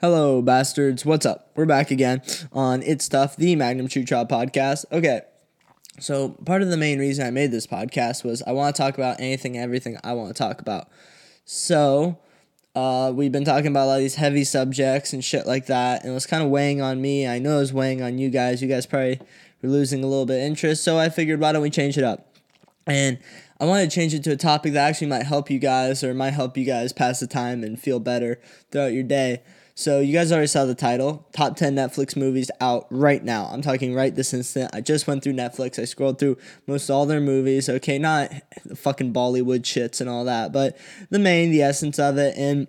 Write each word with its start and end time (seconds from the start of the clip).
Hello, 0.00 0.40
bastards. 0.40 1.04
What's 1.04 1.26
up? 1.26 1.50
We're 1.56 1.66
back 1.66 1.90
again 1.90 2.22
on 2.54 2.82
It's 2.82 3.04
Stuff, 3.04 3.36
the 3.36 3.54
Magnum 3.54 3.86
True 3.86 4.02
Trial 4.02 4.24
podcast. 4.24 4.86
Okay, 4.90 5.20
so 5.98 6.30
part 6.46 6.62
of 6.62 6.70
the 6.70 6.78
main 6.78 6.98
reason 6.98 7.26
I 7.26 7.30
made 7.30 7.50
this 7.50 7.66
podcast 7.66 8.24
was 8.24 8.40
I 8.40 8.52
want 8.52 8.74
to 8.74 8.80
talk 8.80 8.94
about 8.94 9.20
anything 9.20 9.58
everything 9.58 9.98
I 10.02 10.14
want 10.14 10.34
to 10.34 10.42
talk 10.42 10.62
about. 10.62 10.88
So, 11.44 12.18
uh, 12.74 13.12
we've 13.14 13.30
been 13.30 13.44
talking 13.44 13.66
about 13.66 13.84
a 13.84 13.88
lot 13.88 13.94
of 13.96 14.00
these 14.00 14.14
heavy 14.14 14.42
subjects 14.42 15.12
and 15.12 15.22
shit 15.22 15.46
like 15.46 15.66
that, 15.66 16.02
and 16.02 16.12
it 16.12 16.14
was 16.14 16.24
kind 16.24 16.42
of 16.42 16.48
weighing 16.48 16.80
on 16.80 17.02
me. 17.02 17.28
I 17.28 17.38
know 17.38 17.58
it 17.58 17.60
was 17.60 17.74
weighing 17.74 18.00
on 18.00 18.16
you 18.16 18.30
guys. 18.30 18.62
You 18.62 18.68
guys 18.68 18.86
probably 18.86 19.20
were 19.60 19.68
losing 19.68 20.02
a 20.02 20.06
little 20.06 20.24
bit 20.24 20.38
of 20.38 20.44
interest, 20.44 20.82
so 20.82 20.98
I 20.98 21.10
figured, 21.10 21.40
why 21.40 21.52
don't 21.52 21.60
we 21.60 21.68
change 21.68 21.98
it 21.98 22.04
up? 22.04 22.36
And 22.86 23.18
I 23.60 23.66
wanted 23.66 23.90
to 23.90 23.94
change 23.94 24.14
it 24.14 24.24
to 24.24 24.30
a 24.30 24.36
topic 24.36 24.72
that 24.72 24.88
actually 24.88 25.08
might 25.08 25.26
help 25.26 25.50
you 25.50 25.58
guys 25.58 26.02
or 26.02 26.14
might 26.14 26.32
help 26.32 26.56
you 26.56 26.64
guys 26.64 26.94
pass 26.94 27.20
the 27.20 27.26
time 27.26 27.62
and 27.62 27.78
feel 27.78 28.00
better 28.00 28.40
throughout 28.70 28.94
your 28.94 29.02
day. 29.02 29.42
So 29.80 30.00
you 30.00 30.12
guys 30.12 30.30
already 30.30 30.46
saw 30.46 30.66
the 30.66 30.74
title. 30.74 31.26
Top 31.32 31.56
10 31.56 31.74
Netflix 31.74 32.14
movies 32.14 32.50
out 32.60 32.86
right 32.90 33.24
now. 33.24 33.46
I'm 33.50 33.62
talking 33.62 33.94
right 33.94 34.14
this 34.14 34.34
instant. 34.34 34.74
I 34.74 34.82
just 34.82 35.06
went 35.06 35.24
through 35.24 35.32
Netflix. 35.32 35.78
I 35.78 35.86
scrolled 35.86 36.18
through 36.18 36.36
most 36.66 36.90
all 36.90 37.06
their 37.06 37.18
movies. 37.18 37.66
Okay, 37.66 37.98
not 37.98 38.30
the 38.66 38.76
fucking 38.76 39.14
Bollywood 39.14 39.62
shits 39.62 40.02
and 40.02 40.10
all 40.10 40.26
that, 40.26 40.52
but 40.52 40.76
the 41.08 41.18
main, 41.18 41.50
the 41.50 41.62
essence 41.62 41.98
of 41.98 42.18
it. 42.18 42.36
And 42.36 42.68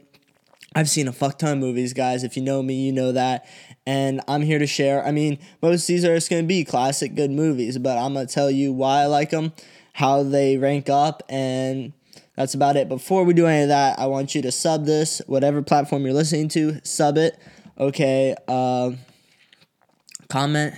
I've 0.74 0.90
seen 0.90 1.10
a 1.10 1.12
fuck 1.12 1.38
ton 1.38 1.52
of 1.52 1.58
movies, 1.58 1.92
guys. 1.92 2.24
If 2.24 2.38
you 2.38 2.44
know 2.44 2.64
me, 2.64 2.76
you 2.76 2.94
know 2.94 3.12
that. 3.12 3.46
And 3.86 4.22
I'm 4.30 4.42
here 4.42 4.60
to 4.60 4.68
share. 4.68 5.06
I 5.06 5.12
mean, 5.12 5.38
most 5.62 5.84
of 5.84 5.88
these 5.88 6.06
are 6.06 6.16
just 6.16 6.30
going 6.30 6.44
to 6.44 6.48
be 6.48 6.64
classic 6.64 7.16
good 7.16 7.32
movies, 7.32 7.78
but 7.78 7.98
I'm 7.98 8.14
going 8.14 8.26
to 8.26 8.34
tell 8.34 8.50
you 8.50 8.72
why 8.72 9.02
I 9.02 9.08
like 9.08 9.32
them, 9.32 9.52
how 9.92 10.24
they 10.24 10.56
rank 10.56 10.88
up, 10.88 11.24
and 11.28 11.92
that's 12.36 12.54
about 12.54 12.78
it. 12.78 12.88
Before 12.88 13.24
we 13.24 13.34
do 13.34 13.46
any 13.46 13.64
of 13.64 13.70
that, 13.70 14.00
I 14.00 14.06
want 14.06 14.36
you 14.36 14.42
to 14.44 14.52
sub 14.52 14.86
this, 14.86 15.22
whatever 15.28 15.62
platform 15.62 16.06
you're 16.06 16.14
listening 16.14 16.48
to, 16.50 16.80
sub 16.84 17.18
it. 17.18 17.38
Okay. 17.78 18.36
Uh, 18.48 18.92
comment. 20.30 20.76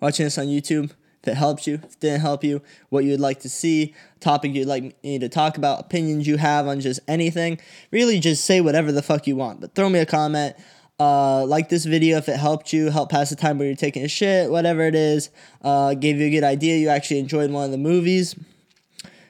Watching 0.00 0.26
this 0.26 0.38
on 0.38 0.46
YouTube. 0.46 0.92
If 1.22 1.32
it 1.32 1.34
helps 1.34 1.66
you, 1.66 1.74
if 1.74 1.84
it 1.84 2.00
didn't 2.00 2.20
help 2.20 2.44
you, 2.44 2.62
what 2.88 3.02
you 3.02 3.10
would 3.10 3.20
like 3.20 3.40
to 3.40 3.48
see, 3.48 3.94
topic 4.20 4.54
you'd 4.54 4.68
like 4.68 5.02
me 5.02 5.18
to 5.18 5.28
talk 5.28 5.56
about, 5.56 5.80
opinions 5.80 6.24
you 6.24 6.36
have 6.36 6.68
on 6.68 6.78
just 6.78 7.00
anything. 7.08 7.58
Really, 7.90 8.20
just 8.20 8.44
say 8.44 8.60
whatever 8.60 8.92
the 8.92 9.02
fuck 9.02 9.26
you 9.26 9.34
want. 9.34 9.60
But 9.60 9.74
throw 9.74 9.88
me 9.88 9.98
a 9.98 10.06
comment. 10.06 10.54
Uh, 11.00 11.44
like 11.44 11.68
this 11.68 11.84
video 11.84 12.16
if 12.18 12.28
it 12.28 12.36
helped 12.36 12.72
you, 12.72 12.90
help 12.90 13.10
pass 13.10 13.30
the 13.30 13.36
time 13.36 13.58
where 13.58 13.66
you're 13.66 13.76
taking 13.76 14.04
a 14.04 14.08
shit, 14.08 14.52
whatever 14.52 14.82
it 14.82 14.94
is. 14.94 15.30
Uh, 15.62 15.94
gave 15.94 16.20
you 16.20 16.28
a 16.28 16.30
good 16.30 16.44
idea. 16.44 16.76
You 16.76 16.90
actually 16.90 17.18
enjoyed 17.18 17.50
one 17.50 17.64
of 17.64 17.70
the 17.72 17.78
movies 17.78 18.36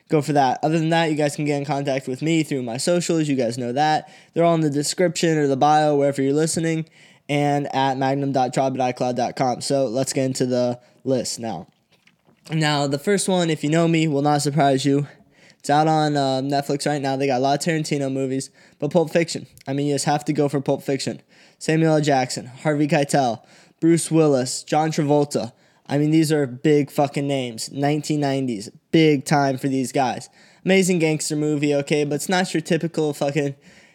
go 0.09 0.23
for 0.23 0.33
that. 0.33 0.59
Other 0.63 0.79
than 0.79 0.91
that, 0.91 1.11
you 1.11 1.17
guys 1.17 1.37
can 1.37 1.45
get 1.45 1.59
in 1.59 1.65
contact 1.65 2.07
with 2.09 2.23
me 2.23 2.43
through 2.43 2.63
my 2.63 2.77
socials. 2.77 3.29
You 3.29 3.37
guys 3.37 3.59
know 3.59 3.73
that. 3.73 4.13
They're 4.33 4.45
all 4.45 4.55
in 4.55 4.61
the 4.61 4.71
description 4.71 5.39
or 5.39 5.47
the 5.47 5.57
bio, 5.57 5.97
wherever 5.97 6.23
you're 6.23 6.33
listening, 6.33 6.89
and 7.29 7.75
at 7.75 7.99
magnum.tribe.icloud.com. 7.99 9.61
So 9.61 9.87
let's 9.87 10.13
get 10.13 10.25
into 10.25 10.47
the 10.47 10.81
list 11.05 11.41
now. 11.41 11.67
Now, 12.51 12.87
the 12.87 12.99
first 12.99 13.29
one, 13.29 13.51
if 13.51 13.65
you 13.65 13.71
know 13.71 13.89
me, 13.89 14.07
will 14.07 14.23
not 14.23 14.43
surprise 14.43 14.85
you. 14.85 15.09
It's 15.59 15.71
out 15.71 15.89
on 15.89 16.17
uh, 16.17 16.43
Netflix 16.43 16.87
right 16.87 17.03
now. 17.03 17.17
They 17.17 17.27
got 17.27 17.39
a 17.39 17.41
lot 17.41 17.59
of 17.59 17.65
Tarantino 17.65 18.13
movies, 18.13 18.51
but 18.79 18.93
Pulp 18.93 19.11
Fiction. 19.11 19.49
I 19.67 19.73
mean, 19.73 19.89
you 19.89 19.95
just 19.95 20.05
have 20.05 20.25
to 20.27 20.33
go 20.33 20.49
for 20.49 20.61
Pulp 20.61 20.85
Fiction. 20.85 21.21
Samuel 21.59 21.97
L. 21.97 22.01
Jackson, 22.01 22.47
Harvey 22.47 22.87
Keitel, 22.87 23.43
Bruce 23.81 24.09
Willis, 24.09 24.63
John 24.63 24.93
Travolta. 24.93 25.53
I 25.89 25.99
mean, 25.99 26.11
these 26.11 26.33
are 26.33 26.47
big 26.47 26.91
fucking 26.91 27.27
names. 27.27 27.69
1990s, 27.69 28.71
big 28.91 29.25
time 29.25 29.57
for 29.57 29.69
these 29.69 29.93
guys. 29.93 30.29
Amazing 30.65 30.99
gangster 30.99 31.37
movie, 31.37 31.75
okay, 31.77 32.05
but 32.05 32.17
it's 32.17 32.29
not 32.29 32.53
your 32.53 32.61
typical 32.61 33.13
fucking, 33.15 33.55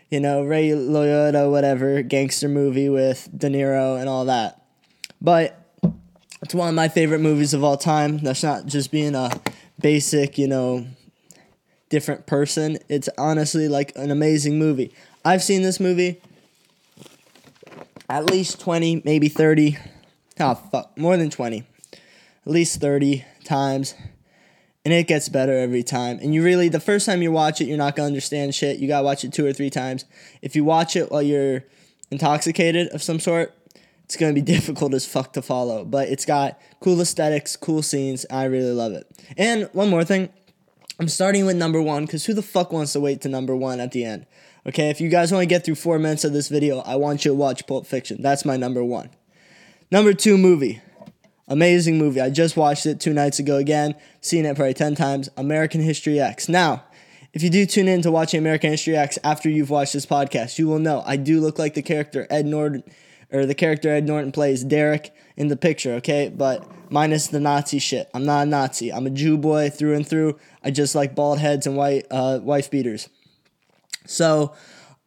you 0.09 0.22
know, 0.22 0.42
Ray 0.42 0.70
Liotta, 0.70 1.52
whatever, 1.52 2.02
gangster 2.02 2.48
movie 2.48 2.88
with 2.88 3.28
De 3.38 3.50
Niro 3.50 4.00
and 4.00 4.08
all 4.08 4.25
that. 4.25 4.64
But 5.20 5.58
it's 6.42 6.56
one 6.56 6.70
of 6.70 6.75
my 6.75 6.88
favorite 6.88 7.20
movies 7.20 7.53
of 7.53 7.64
all 7.64 7.78
time. 7.78 8.20
That's 8.20 8.42
not 8.42 8.67
just 8.67 8.89
being 8.89 9.14
a 9.14 9.30
basic, 9.80 10.38
you 10.38 10.48
know, 10.48 10.88
different 11.89 12.26
person. 12.26 12.77
It's 12.88 13.10
honestly 13.17 13.67
like 13.67 13.92
an 13.98 14.11
amazing 14.11 14.58
movie. 14.58 14.94
I've 15.26 15.44
seen 15.44 15.61
this 15.61 15.80
movie 15.80 16.21
at 18.10 18.26
least 18.26 18.61
20, 18.61 19.02
maybe 19.04 19.27
30. 19.27 19.77
Oh, 20.39 20.55
fuck, 20.55 20.98
more 20.98 21.17
than 21.17 21.30
20 21.30 21.65
at 22.45 22.52
least 22.52 22.81
30 22.81 23.25
times 23.43 23.93
and 24.83 24.93
it 24.93 25.07
gets 25.07 25.29
better 25.29 25.57
every 25.57 25.83
time. 25.83 26.19
And 26.21 26.33
you 26.33 26.43
really, 26.43 26.69
the 26.69 26.79
first 26.79 27.05
time 27.05 27.21
you 27.21 27.31
watch 27.31 27.61
it, 27.61 27.65
you're 27.65 27.77
not 27.77 27.95
gonna 27.95 28.07
understand 28.07 28.55
shit. 28.55 28.79
You 28.79 28.87
gotta 28.87 29.03
watch 29.03 29.23
it 29.23 29.31
two 29.31 29.45
or 29.45 29.53
three 29.53 29.69
times. 29.69 30.05
If 30.41 30.55
you 30.55 30.63
watch 30.63 30.95
it 30.95 31.11
while 31.11 31.21
you're 31.21 31.63
intoxicated 32.09 32.87
of 32.89 33.03
some 33.03 33.19
sort, 33.19 33.53
it's 34.05 34.17
gonna 34.17 34.33
be 34.33 34.41
difficult 34.55 34.93
as 34.93 35.05
fuck 35.05 35.33
to 35.33 35.41
follow. 35.41 35.85
But 35.85 36.09
it's 36.09 36.25
got 36.25 36.59
cool 36.79 36.99
aesthetics, 36.99 37.55
cool 37.55 37.83
scenes. 37.83 38.25
I 38.31 38.45
really 38.45 38.71
love 38.71 38.93
it. 38.93 39.08
And 39.37 39.69
one 39.73 39.89
more 39.89 40.03
thing, 40.03 40.29
I'm 40.99 41.08
starting 41.08 41.45
with 41.45 41.58
number 41.58 41.81
one 41.81 42.05
because 42.05 42.25
who 42.25 42.33
the 42.33 42.41
fuck 42.41 42.71
wants 42.71 42.93
to 42.93 42.99
wait 42.99 43.21
to 43.21 43.29
number 43.29 43.55
one 43.55 43.79
at 43.79 43.91
the 43.91 44.03
end? 44.03 44.25
Okay, 44.67 44.89
if 44.89 45.02
you 45.02 45.09
guys 45.09 45.31
want 45.31 45.41
to 45.41 45.47
get 45.47 45.65
through 45.65 45.75
four 45.75 45.97
minutes 45.97 46.23
of 46.23 46.33
this 46.33 46.47
video, 46.47 46.79
I 46.79 46.95
want 46.95 47.25
you 47.25 47.31
to 47.31 47.35
watch 47.35 47.65
Pulp 47.65 47.87
Fiction. 47.87 48.21
That's 48.21 48.45
my 48.45 48.58
number 48.58 48.83
one. 48.83 49.09
Number 49.91 50.13
two 50.13 50.37
movie. 50.37 50.81
Amazing 51.52 51.98
movie. 51.98 52.22
I 52.22 52.30
just 52.30 52.56
watched 52.56 52.86
it 52.86 53.02
two 53.02 53.12
nights 53.12 53.38
ago 53.38 53.58
again, 53.58 53.94
seen 54.22 54.45
it 54.45 54.56
probably 54.56 54.73
10 54.73 54.95
times. 54.95 55.30
American 55.36 55.82
History 55.82 56.17
X. 56.17 56.48
Now, 56.48 56.86
if 57.34 57.44
you 57.44 57.50
do 57.50 57.66
tune 57.66 57.89
in 57.89 58.02
to 58.04 58.10
watching 58.10 58.38
American 58.38 58.72
History 58.72 58.95
X 58.95 59.20
after 59.22 59.50
you've 59.50 59.70
watched 59.70 59.92
this 59.92 60.06
podcast, 60.06 60.58
you 60.58 60.70
will 60.70 60.80
know 60.80 61.04
I 61.06 61.17
do 61.17 61.42
look 61.42 61.60
like 61.60 61.73
the 61.73 61.82
character 61.82 62.26
Ed 62.30 62.45
Norton, 62.45 62.86
or 63.34 63.45
the 63.45 63.54
character 63.54 63.89
Ed 63.89 64.08
Norton 64.08 64.32
plays, 64.32 64.64
Derek, 64.64 65.14
in 65.36 65.50
the 65.50 65.58
picture, 65.58 65.95
okay? 65.95 66.30
But 66.30 66.66
minus 66.89 67.28
the 67.28 67.42
Nazi 67.42 67.80
shit. 67.80 68.10
I'm 68.14 68.23
not 68.23 68.44
a 68.44 68.50
Nazi. 68.50 68.94
I'm 68.94 69.06
a 69.06 69.10
Jew 69.10 69.38
boy 69.38 69.70
through 69.70 69.95
and 69.95 70.08
through. 70.08 70.39
I 70.64 70.72
just 70.72 70.95
like 70.95 71.16
bald 71.16 71.39
heads 71.39 71.68
and 71.68 71.76
white 71.76 72.08
uh, 72.10 72.39
wife 72.42 72.72
beaters. 72.72 73.10
So, 74.06 74.54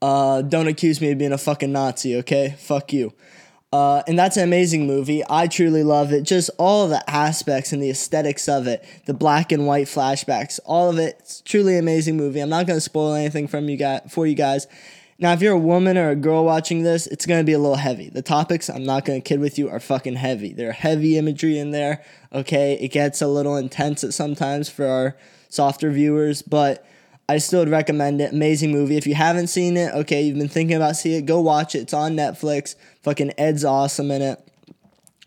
uh, 0.03 0.43
don't 0.43 0.69
accuse 0.69 1.01
me 1.01 1.11
of 1.11 1.17
being 1.17 1.33
a 1.33 1.39
fucking 1.39 1.73
Nazi, 1.73 2.17
okay? 2.17 2.55
Fuck 2.59 2.93
you. 2.93 3.15
Uh, 3.75 4.05
and 4.07 4.17
that's 4.17 4.37
an 4.37 4.45
amazing 4.45 4.87
movie. 4.87 5.25
I 5.29 5.49
truly 5.49 5.83
love 5.83 6.13
it. 6.13 6.23
Just 6.23 6.49
all 6.59 6.87
the 6.87 7.03
aspects 7.11 7.73
and 7.73 7.83
the 7.83 7.91
aesthetics 7.91 8.49
of 8.49 8.69
it, 8.69 8.85
the 9.07 9.15
black 9.15 9.51
and 9.51 9.67
white 9.67 9.89
flashbacks, 9.89 10.61
all 10.65 10.91
of 10.91 11.01
it. 11.01 11.17
It's 11.19 11.41
truly 11.41 11.77
amazing 11.77 12.17
movie. 12.17 12.39
I'm 12.39 12.49
not 12.49 12.69
going 12.69 12.77
to 12.77 12.81
spoil 12.81 13.15
anything 13.15 13.49
from 13.49 13.69
you 13.69 13.77
guys 13.77 14.03
for 14.09 14.29
you 14.29 14.37
guys. 14.37 14.69
Now, 15.19 15.33
if 15.33 15.43
you're 15.43 15.55
a 15.55 15.59
woman 15.59 15.99
or 15.99 16.11
a 16.11 16.15
girl 16.15 16.45
watching 16.45 16.85
this, 16.85 17.09
it's 17.09 17.27
going 17.27 17.41
to 17.41 17.45
be 17.45 17.53
a 17.53 17.59
little 17.59 17.75
heavy. 17.75 18.09
The 18.11 18.23
topics, 18.23 18.71
I'm 18.71 18.85
not 18.85 19.05
going 19.05 19.21
to 19.21 19.29
kid 19.29 19.41
with 19.41 19.59
you, 19.59 19.69
are 19.69 19.81
fucking 19.81 20.15
heavy. 20.15 20.53
There 20.53 20.69
are 20.69 20.73
heavy 20.73 21.19
imagery 21.19 21.59
in 21.59 21.73
there. 21.73 22.05
Okay, 22.33 22.75
it 22.75 22.93
gets 22.93 23.23
a 23.23 23.27
little 23.27 23.57
intense 23.57 24.05
at 24.05 24.15
sometimes 24.15 24.69
for 24.69 24.87
our 24.87 25.17
softer 25.49 25.91
viewers, 25.91 26.43
but 26.43 26.87
I 27.29 27.39
still 27.39 27.61
would 27.61 27.71
recommend 27.71 28.21
it. 28.21 28.33
Amazing 28.33 28.71
movie. 28.71 28.97
If 28.97 29.07
you 29.07 29.17
haven't 29.17 29.49
seen 29.49 29.77
it, 29.77 29.93
okay, 29.95 30.23
you've 30.23 30.39
been 30.39 30.47
thinking 30.47 30.77
about 30.77 30.95
seeing 30.95 31.21
it, 31.21 31.27
go 31.27 31.41
watch 31.41 31.75
it. 31.75 31.79
It's 31.79 31.95
on 31.95 32.15
Netflix. 32.15 32.77
Fucking 33.05 33.33
Ed's 33.37 33.65
awesome 33.65 34.11
in 34.11 34.23
it. 34.23 34.41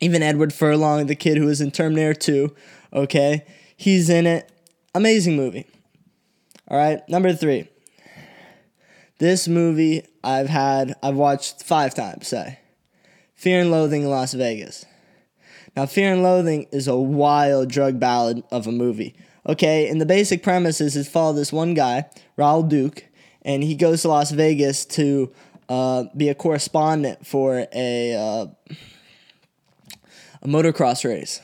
Even 0.02 0.24
Edward 0.24 0.52
Furlong, 0.52 1.06
the 1.06 1.16
kid 1.16 1.38
who 1.38 1.46
was 1.46 1.62
in 1.62 1.72
Terminator 1.72 2.14
2, 2.16 2.56
okay, 2.92 3.46
he's 3.76 4.10
in 4.10 4.26
it. 4.26 4.52
Amazing 4.96 5.36
movie. 5.36 5.68
All 6.68 6.78
right, 6.78 7.08
number 7.08 7.34
three. 7.34 7.70
This 9.20 9.48
movie 9.48 10.06
I've 10.24 10.50
had, 10.50 10.96
I've 11.04 11.16
watched 11.16 11.64
five 11.64 11.94
times, 11.94 12.28
say. 12.28 12.60
Fear 13.36 13.62
and 13.62 13.72
Loathing 13.72 14.04
in 14.04 14.10
Las 14.10 14.34
Vegas. 14.34 14.86
Now, 15.76 15.86
Fear 15.86 16.14
and 16.14 16.24
Loathing 16.24 16.68
is 16.72 16.88
a 16.88 16.98
wild 16.98 17.70
drug 17.70 18.00
ballad 18.00 18.44
of 18.52 18.66
a 18.66 18.72
movie. 18.72 19.16
Okay, 19.48 19.88
and 19.88 20.02
the 20.02 20.06
basic 20.06 20.42
premise 20.42 20.82
is, 20.82 21.08
follow 21.08 21.34
this 21.34 21.54
one 21.54 21.76
guy, 21.76 22.06
Raul 22.38 22.68
Duke, 22.68 23.06
and 23.44 23.64
he 23.64 23.76
goes 23.76 24.02
to 24.02 24.10
Las 24.10 24.32
Vegas 24.32 24.84
to 24.86 25.32
uh, 25.70 26.06
be 26.16 26.30
a 26.30 26.36
correspondent 26.36 27.26
for 27.26 27.68
a 27.74 28.14
uh, 28.16 28.48
a 30.42 30.48
motocross 30.48 31.04
race. 31.04 31.42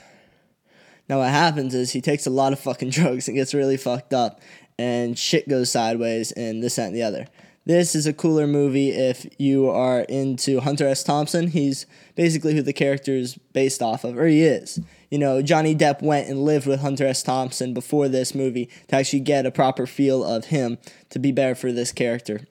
Now 1.10 1.20
what 1.20 1.30
happens 1.30 1.76
is 1.76 1.92
he 1.92 2.02
takes 2.02 2.26
a 2.26 2.30
lot 2.30 2.54
of 2.54 2.60
fucking 2.60 2.90
drugs 2.92 3.28
and 3.28 3.36
gets 3.36 3.54
really 3.54 3.78
fucked 3.78 4.14
up, 4.14 4.40
and 4.78 5.18
shit 5.18 5.48
goes 5.50 5.72
sideways, 5.72 6.32
and 6.32 6.64
this 6.64 6.76
that, 6.76 6.88
and 6.88 6.96
the 6.96 7.04
other. 7.04 7.28
This 7.66 7.96
is 7.96 8.06
a 8.06 8.12
cooler 8.12 8.46
movie 8.46 8.90
if 8.90 9.26
you 9.38 9.70
are 9.70 10.02
into 10.02 10.60
Hunter 10.60 10.86
S. 10.86 11.02
Thompson. 11.02 11.48
He's 11.48 11.86
basically 12.14 12.56
who 12.56 12.62
the 12.62 12.74
character 12.74 13.14
is 13.14 13.38
based 13.54 13.82
off 13.82 14.04
of, 14.04 14.18
or 14.18 14.26
he 14.26 14.44
is. 14.44 14.82
You 15.10 15.18
know, 15.18 15.42
Johnny 15.42 15.74
Depp 15.74 16.02
went 16.02 16.28
and 16.28 16.44
lived 16.44 16.68
with 16.68 16.82
Hunter 16.82 17.08
S. 17.08 17.24
Thompson 17.24 17.74
before 17.74 18.10
this 18.10 18.36
movie 18.36 18.70
to 18.90 18.98
actually 18.98 19.22
get 19.22 19.46
a 19.46 19.52
proper 19.52 19.88
feel 19.88 20.26
of 20.26 20.46
him 20.46 20.78
to 21.12 21.20
be 21.20 21.32
better 21.32 21.56
for 21.56 21.72
this 21.72 21.94
character. 21.94 22.48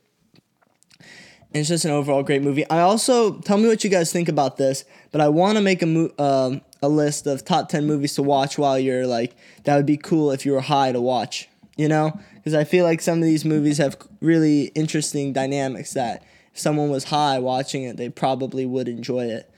It's 1.54 1.68
just 1.68 1.84
an 1.84 1.90
overall 1.90 2.22
great 2.22 2.42
movie. 2.42 2.68
I 2.70 2.80
also 2.80 3.38
tell 3.40 3.58
me 3.58 3.68
what 3.68 3.84
you 3.84 3.90
guys 3.90 4.10
think 4.10 4.28
about 4.28 4.56
this, 4.56 4.84
but 5.10 5.20
I 5.20 5.28
want 5.28 5.58
to 5.58 5.62
make 5.62 5.82
a 5.82 5.86
mo- 5.86 6.12
uh, 6.18 6.56
a 6.82 6.88
list 6.88 7.26
of 7.26 7.44
top 7.44 7.68
ten 7.68 7.86
movies 7.86 8.14
to 8.14 8.22
watch 8.22 8.56
while 8.56 8.78
you're 8.78 9.06
like 9.06 9.34
that 9.64 9.76
would 9.76 9.86
be 9.86 9.98
cool 9.98 10.30
if 10.30 10.46
you 10.46 10.52
were 10.52 10.60
high 10.62 10.92
to 10.92 11.00
watch. 11.00 11.48
You 11.76 11.88
know, 11.88 12.18
because 12.34 12.54
I 12.54 12.64
feel 12.64 12.84
like 12.84 13.00
some 13.00 13.18
of 13.18 13.24
these 13.24 13.44
movies 13.44 13.78
have 13.78 13.96
really 14.20 14.64
interesting 14.74 15.32
dynamics 15.32 15.94
that 15.94 16.22
if 16.52 16.60
someone 16.60 16.90
was 16.90 17.04
high 17.04 17.38
watching 17.38 17.82
it, 17.84 17.96
they 17.96 18.08
probably 18.08 18.66
would 18.66 18.88
enjoy 18.88 19.24
it, 19.24 19.50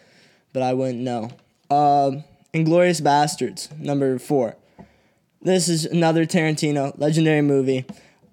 but 0.53 0.63
I 0.63 0.75
wouldn't 0.75 1.01
know. 1.01 1.31
Um, 1.71 2.23
Inglourious 2.53 3.03
Basterds, 3.03 3.77
number 3.79 4.19
four. 4.19 4.57
This 5.43 5.69
is 5.69 5.85
another 5.85 6.25
Tarantino 6.25 6.97
legendary 6.99 7.43
movie. 7.43 7.85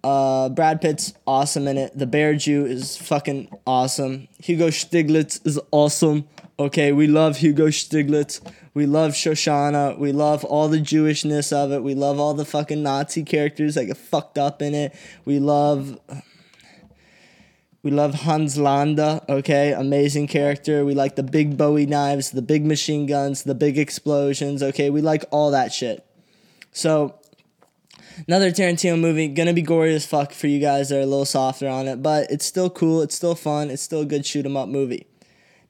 Uh, 0.03 0.49
Brad 0.49 0.81
Pitt's 0.81 1.13
awesome 1.27 1.67
in 1.67 1.77
it. 1.77 1.97
The 1.97 2.07
Bear 2.07 2.35
Jew 2.35 2.65
is 2.65 2.97
fucking 2.97 3.49
awesome. 3.67 4.27
Hugo 4.39 4.69
Stiglitz 4.69 5.45
is 5.45 5.59
awesome. 5.71 6.27
Okay, 6.57 6.91
we 6.91 7.07
love 7.07 7.37
Hugo 7.37 7.67
Stiglitz. 7.67 8.41
We 8.73 8.85
love 8.85 9.11
Shosanna. 9.11 9.97
We 9.97 10.11
love 10.11 10.43
all 10.43 10.69
the 10.69 10.77
Jewishness 10.79 11.51
of 11.51 11.71
it. 11.71 11.83
We 11.83 11.93
love 11.93 12.19
all 12.19 12.33
the 12.33 12.45
fucking 12.45 12.81
Nazi 12.81 13.23
characters 13.23 13.75
that 13.75 13.85
get 13.85 13.97
fucked 13.97 14.37
up 14.37 14.61
in 14.61 14.73
it. 14.73 14.95
We 15.25 15.39
love 15.39 15.99
we 17.83 17.89
love 17.89 18.13
Hans 18.13 18.57
Landa, 18.57 19.25
okay? 19.27 19.73
Amazing 19.73 20.27
character. 20.27 20.85
We 20.85 20.93
like 20.93 21.15
the 21.15 21.23
big 21.23 21.57
Bowie 21.57 21.87
knives, 21.87 22.29
the 22.29 22.43
big 22.43 22.63
machine 22.63 23.07
guns, 23.07 23.41
the 23.43 23.55
big 23.55 23.79
explosions, 23.79 24.61
okay? 24.61 24.91
We 24.91 25.01
like 25.01 25.25
all 25.31 25.49
that 25.51 25.73
shit. 25.73 26.05
So, 26.71 27.15
another 28.27 28.51
Tarantino 28.51 28.99
movie, 28.99 29.27
gonna 29.27 29.53
be 29.53 29.61
gory 29.61 29.93
as 29.93 30.05
fuck 30.05 30.33
for 30.33 30.47
you 30.47 30.59
guys 30.59 30.89
that 30.89 30.97
are 30.97 31.01
a 31.01 31.05
little 31.05 31.25
softer 31.25 31.67
on 31.67 31.87
it, 31.87 32.01
but 32.01 32.29
it's 32.31 32.45
still 32.45 32.69
cool, 32.69 33.01
it's 33.01 33.15
still 33.15 33.35
fun, 33.35 33.69
it's 33.69 33.81
still 33.81 34.01
a 34.01 34.05
good 34.05 34.25
shoot 34.25 34.45
'em 34.45 34.57
up 34.57 34.69
movie. 34.69 35.07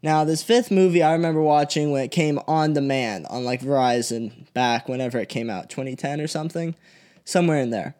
Now, 0.03 0.23
this 0.23 0.41
fifth 0.41 0.71
movie 0.71 1.03
I 1.03 1.13
remember 1.13 1.41
watching 1.41 1.91
when 1.91 2.03
it 2.03 2.11
came 2.11 2.39
on 2.47 2.73
demand 2.73 3.27
on 3.27 3.45
like 3.45 3.61
Verizon 3.61 4.51
back 4.53 4.89
whenever 4.89 5.19
it 5.19 5.29
came 5.29 5.49
out, 5.49 5.69
2010 5.69 6.19
or 6.19 6.27
something, 6.27 6.75
somewhere 7.23 7.59
in 7.59 7.69
there. 7.69 7.95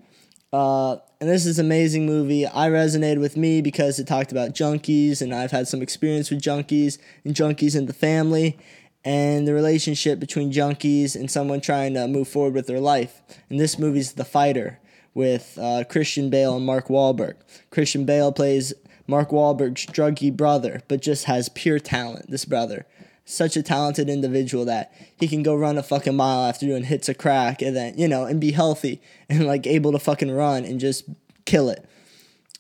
Uh, 0.52 0.98
and 1.22 1.30
this 1.30 1.46
is 1.46 1.60
an 1.60 1.66
amazing 1.68 2.06
movie. 2.06 2.46
I 2.46 2.70
resonated 2.70 3.20
with 3.20 3.38
me 3.38 3.62
because 3.62 4.00
it 4.00 4.08
talked 4.08 4.32
about 4.32 4.54
junkies, 4.54 5.22
and 5.22 5.34
I've 5.34 5.52
had 5.52 5.68
some 5.68 5.82
experience 5.82 6.30
with 6.30 6.42
junkies 6.42 6.98
and 7.24 7.36
junkies 7.36 7.76
in 7.76 7.86
the 7.86 7.94
family, 7.94 8.58
and 9.04 9.48
the 9.48 9.54
relationship 9.54 10.20
between 10.20 10.52
junkies 10.52 11.16
and 11.16 11.30
someone 11.30 11.62
trying 11.62 11.94
to 11.96 12.08
move 12.08 12.28
forward 12.28 12.54
with 12.54 12.68
their 12.68 12.80
life. 12.80 13.22
And 13.50 13.60
this 13.60 13.80
movie's 13.80 14.14
The 14.14 14.26
Fighter 14.26 14.80
with 15.14 15.58
uh, 15.60 15.84
Christian 15.90 16.30
Bale 16.30 16.56
and 16.56 16.66
Mark 16.66 16.88
Wahlberg. 16.88 17.36
Christian 17.70 18.06
Bale 18.06 18.32
plays 18.32 18.74
Mark 19.08 19.30
Wahlberg's 19.30 19.86
druggy 19.86 20.36
brother, 20.36 20.82
but 20.88 21.02
just 21.02 21.26
has 21.26 21.50
pure 21.50 21.80
talent. 21.80 22.30
This 22.30 22.46
brother 22.46 22.86
such 23.26 23.56
a 23.56 23.64
talented 23.64 24.10
individual 24.10 24.66
that 24.66 24.94
he 25.18 25.28
can 25.28 25.44
go 25.44 25.56
run 25.56 25.78
a 25.78 25.84
fucking 25.84 26.16
mile 26.16 26.46
after 26.48 26.66
doing 26.66 26.84
hits 26.84 27.08
of 27.08 27.18
crack 27.18 27.62
and 27.62 27.76
then, 27.76 27.98
you 27.98 28.08
know, 28.08 28.26
and 28.26 28.42
be 28.42 28.52
healthy 28.52 29.02
and 29.30 29.46
like 29.46 29.66
able 29.66 29.92
to 29.92 30.00
fucking 30.00 30.32
run 30.32 30.66
and 30.66 30.80
just 30.80 31.06
kill 31.46 31.70
it. 31.70 31.86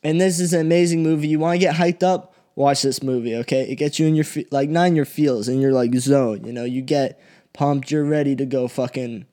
And 0.03 0.19
this 0.19 0.39
is 0.39 0.53
an 0.53 0.61
amazing 0.61 1.03
movie. 1.03 1.27
You 1.27 1.39
want 1.39 1.59
to 1.59 1.65
get 1.65 1.75
hyped 1.75 2.03
up? 2.03 2.30
Watch 2.55 2.81
this 2.81 3.01
movie, 3.01 3.35
okay? 3.37 3.69
It 3.69 3.75
gets 3.75 3.97
you 3.97 4.07
in 4.07 4.15
your 4.15 4.25
like 4.51 4.69
not 4.69 4.87
in 4.87 4.95
your 4.95 5.05
feels 5.05 5.47
in 5.47 5.61
your 5.61 5.71
like 5.71 5.93
zone, 5.95 6.43
you 6.43 6.51
know. 6.51 6.65
You 6.65 6.81
get 6.81 7.21
pumped, 7.53 7.91
you're 7.91 8.03
ready 8.03 8.35
to 8.35 8.45
go 8.45 8.67
fucking 8.67 9.25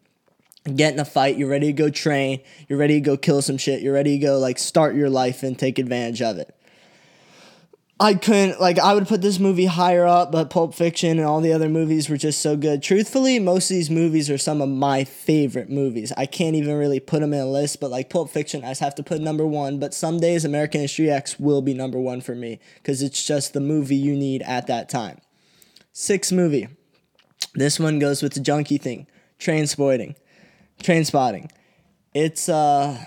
get 0.75 0.95
in 0.95 1.01
a 1.01 1.05
fight, 1.05 1.37
you're 1.37 1.49
ready 1.49 1.69
to 1.69 1.73
go 1.73 1.91
train, 1.91 2.41
you're 2.69 2.79
ready 2.79 2.95
to 2.95 3.01
go 3.01 3.17
kill 3.17 3.43
some 3.43 3.59
shit, 3.59 3.83
you're 3.83 3.95
ready 3.95 4.19
to 4.19 4.25
go 4.25 4.39
like 4.39 4.59
start 4.59 4.95
your 4.95 5.11
life 5.11 5.43
and 5.43 5.59
take 5.59 5.79
advantage 5.79 6.23
of 6.23 6.39
it. 6.39 6.55
I 8.01 8.15
couldn't 8.15 8.61
like 8.61 8.79
I 8.79 8.95
would 8.95 9.09
put 9.09 9.23
this 9.23 9.41
movie 9.41 9.67
higher 9.67 10.07
up, 10.07 10.31
but 10.31 10.51
Pulp 10.51 10.73
Fiction 10.73 11.19
and 11.19 11.27
all 11.27 11.41
the 11.41 11.53
other 11.53 11.69
movies 11.69 12.09
were 12.09 12.17
just 12.17 12.41
so 12.41 12.57
good. 12.57 12.81
Truthfully, 12.81 13.41
most 13.41 13.71
of 13.71 13.75
these 13.75 13.91
movies 13.91 14.31
are 14.31 14.39
some 14.39 14.63
of 14.63 14.69
my 14.69 15.03
favorite 15.03 15.69
movies. 15.69 16.13
I 16.17 16.27
can't 16.27 16.55
even 16.55 16.77
really 16.77 17.01
put 17.01 17.21
them 17.21 17.33
in 17.33 17.41
a 17.41 17.47
list, 17.47 17.81
but 17.81 17.91
like 17.91 18.09
Pulp 18.09 18.31
Fiction, 18.31 18.63
I 18.65 18.69
just 18.69 18.83
have 18.83 18.95
to 18.97 19.03
put 19.03 19.21
number 19.21 19.45
one. 19.45 19.81
But 19.81 19.95
some 19.95 20.21
days 20.21 20.45
American 20.45 20.81
History 20.81 21.11
X 21.11 21.41
will 21.41 21.61
be 21.61 21.75
number 21.75 21.99
one 21.99 22.21
for 22.21 22.37
me 22.37 22.61
because 22.77 23.03
it's 23.03 23.25
just 23.25 23.53
the 23.53 23.61
movie 23.61 23.97
you 23.97 24.15
need 24.15 24.43
at 24.43 24.69
that 24.69 24.89
time. 24.89 25.19
Sixth 25.93 26.31
movie. 26.31 26.69
This 27.55 27.81
one 27.81 27.99
goes 27.99 28.23
with 28.23 28.35
the 28.35 28.41
junkie 28.41 28.79
thing. 28.79 29.09
transporting, 29.41 30.15
Trainspotting. 30.85 31.51
It's 32.15 32.49
uh 32.49 33.05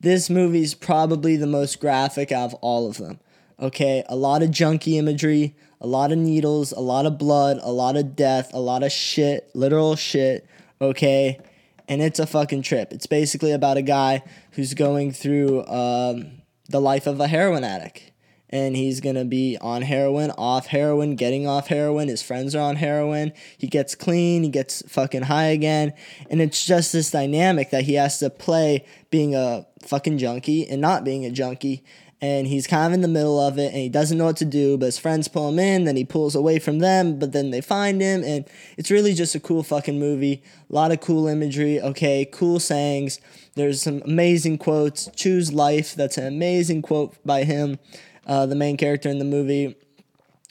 this 0.00 0.28
movie's 0.28 0.74
probably 0.74 1.36
the 1.36 1.46
most 1.46 1.80
graphic 1.80 2.32
out 2.32 2.52
of 2.52 2.54
all 2.54 2.88
of 2.88 2.98
them. 2.98 3.20
Okay, 3.60 4.04
a 4.08 4.14
lot 4.14 4.42
of 4.42 4.50
junky 4.50 4.98
imagery, 4.98 5.56
a 5.80 5.86
lot 5.86 6.12
of 6.12 6.18
needles, 6.18 6.70
a 6.70 6.80
lot 6.80 7.06
of 7.06 7.18
blood, 7.18 7.58
a 7.62 7.72
lot 7.72 7.96
of 7.96 8.14
death, 8.14 8.52
a 8.54 8.60
lot 8.60 8.84
of 8.84 8.92
shit, 8.92 9.50
literal 9.52 9.96
shit. 9.96 10.46
Okay, 10.80 11.40
and 11.88 12.00
it's 12.00 12.20
a 12.20 12.26
fucking 12.26 12.62
trip. 12.62 12.92
It's 12.92 13.06
basically 13.06 13.50
about 13.50 13.76
a 13.76 13.82
guy 13.82 14.22
who's 14.52 14.74
going 14.74 15.10
through 15.10 15.66
um, 15.66 16.42
the 16.68 16.80
life 16.80 17.08
of 17.08 17.18
a 17.18 17.26
heroin 17.26 17.64
addict. 17.64 18.12
And 18.50 18.76
he's 18.76 19.00
gonna 19.00 19.26
be 19.26 19.58
on 19.60 19.82
heroin, 19.82 20.30
off 20.38 20.68
heroin, 20.68 21.16
getting 21.16 21.46
off 21.46 21.66
heroin. 21.66 22.08
His 22.08 22.22
friends 22.22 22.54
are 22.54 22.62
on 22.62 22.76
heroin. 22.76 23.32
He 23.58 23.66
gets 23.66 23.94
clean, 23.94 24.42
he 24.42 24.48
gets 24.48 24.82
fucking 24.88 25.22
high 25.22 25.46
again. 25.46 25.92
And 26.30 26.40
it's 26.40 26.64
just 26.64 26.92
this 26.92 27.10
dynamic 27.10 27.70
that 27.70 27.84
he 27.84 27.94
has 27.94 28.18
to 28.20 28.30
play 28.30 28.86
being 29.10 29.34
a 29.34 29.66
fucking 29.82 30.16
junkie 30.16 30.66
and 30.66 30.80
not 30.80 31.04
being 31.04 31.26
a 31.26 31.30
junkie 31.30 31.84
and 32.20 32.48
he's 32.48 32.66
kind 32.66 32.86
of 32.86 32.92
in 32.92 33.00
the 33.00 33.08
middle 33.08 33.38
of 33.38 33.58
it 33.58 33.72
and 33.72 33.76
he 33.76 33.88
doesn't 33.88 34.18
know 34.18 34.24
what 34.24 34.36
to 34.36 34.44
do 34.44 34.76
but 34.76 34.86
his 34.86 34.98
friends 34.98 35.28
pull 35.28 35.48
him 35.48 35.58
in 35.58 35.84
then 35.84 35.96
he 35.96 36.04
pulls 36.04 36.34
away 36.34 36.58
from 36.58 36.80
them 36.80 37.18
but 37.18 37.32
then 37.32 37.50
they 37.50 37.60
find 37.60 38.00
him 38.00 38.24
and 38.24 38.44
it's 38.76 38.90
really 38.90 39.14
just 39.14 39.34
a 39.34 39.40
cool 39.40 39.62
fucking 39.62 39.98
movie. 39.98 40.42
A 40.68 40.74
lot 40.74 40.90
of 40.90 41.00
cool 41.00 41.28
imagery 41.28 41.80
okay 41.80 42.24
cool 42.24 42.58
sayings. 42.58 43.20
There's 43.54 43.82
some 43.82 44.02
amazing 44.04 44.58
quotes. 44.58 45.08
Choose 45.14 45.52
life 45.52 45.94
that's 45.94 46.18
an 46.18 46.26
amazing 46.26 46.82
quote 46.82 47.14
by 47.24 47.44
him 47.44 47.78
uh, 48.26 48.46
the 48.46 48.56
main 48.56 48.76
character 48.76 49.08
in 49.08 49.18
the 49.18 49.24
movie. 49.24 49.76